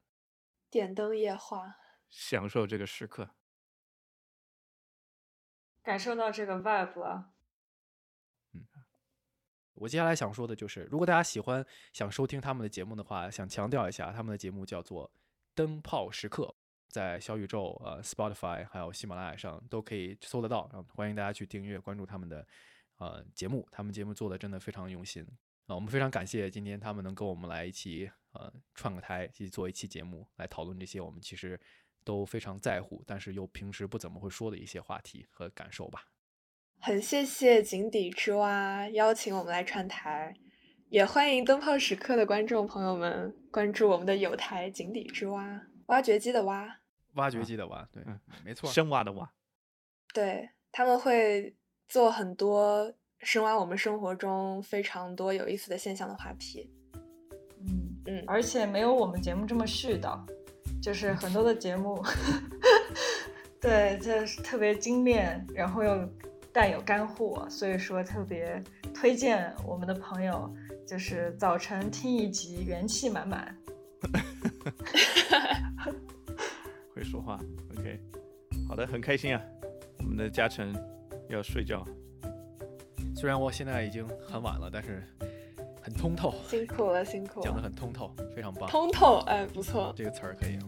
[0.70, 1.78] 点灯夜话，
[2.09, 3.30] 享受这个时刻，
[5.82, 7.34] 感受到这个 vibe 了。
[9.76, 11.63] 我接下来想说的就是，如果大家喜欢
[11.93, 15.07] 想收听他们的节目的话，想强调一下，他们的节目叫做
[15.53, 16.43] 《灯泡时刻》，
[16.88, 20.68] 在小宇宙、呃 Spotify 还有喜马拉雅上都可以搜得到。
[20.74, 22.47] 然后欢迎大家去订阅关注他们的
[22.97, 25.24] 呃节目，他们节目做的真的非常用心
[25.68, 25.76] 啊！
[25.76, 31.60] 我们非常感谢今天他们能跟我们来一起呃串个台，一起做一期节目来讨论这些我们其实
[32.04, 36.06] 都非常在乎，但是又平时不怎么会说的一些话题和感受吧。
[36.80, 40.36] 很谢谢井底之蛙邀请我们来串台，
[40.90, 46.80] 也欢迎灯泡时刻的观众朋友们关注我们的有台井底之蛙，挖掘机的挖，
[47.14, 48.04] 挖掘机的挖，对，
[48.46, 49.34] 没错，深挖的挖，
[50.14, 51.56] 对他们会
[51.90, 56.72] 做很多深挖我们生活中非常多有意思的现象的话题，
[57.60, 60.20] 嗯嗯，而且没有我们节目这么絮叨，
[60.82, 62.03] 就是很多的节目，
[63.62, 66.10] 对，就是特别精炼，然后又。
[66.53, 68.60] 带有干货，所以说特别
[68.91, 70.51] 推荐我们的朋友，
[70.88, 73.55] 就是早晨听一集，元气满满。
[76.95, 77.39] 会说话
[77.78, 77.99] ，OK，
[78.68, 79.41] 好的，很开心啊。
[79.99, 80.76] 我们的嘉诚
[81.30, 81.86] 要睡觉，
[83.16, 85.03] 虽然我现在已经很晚了，但是
[85.88, 86.36] 很通透。
[86.50, 87.46] 辛苦了，辛苦了。
[87.46, 88.70] 讲的很通透，非常棒。
[88.70, 90.60] 通透，哎，不错，这个词儿可以。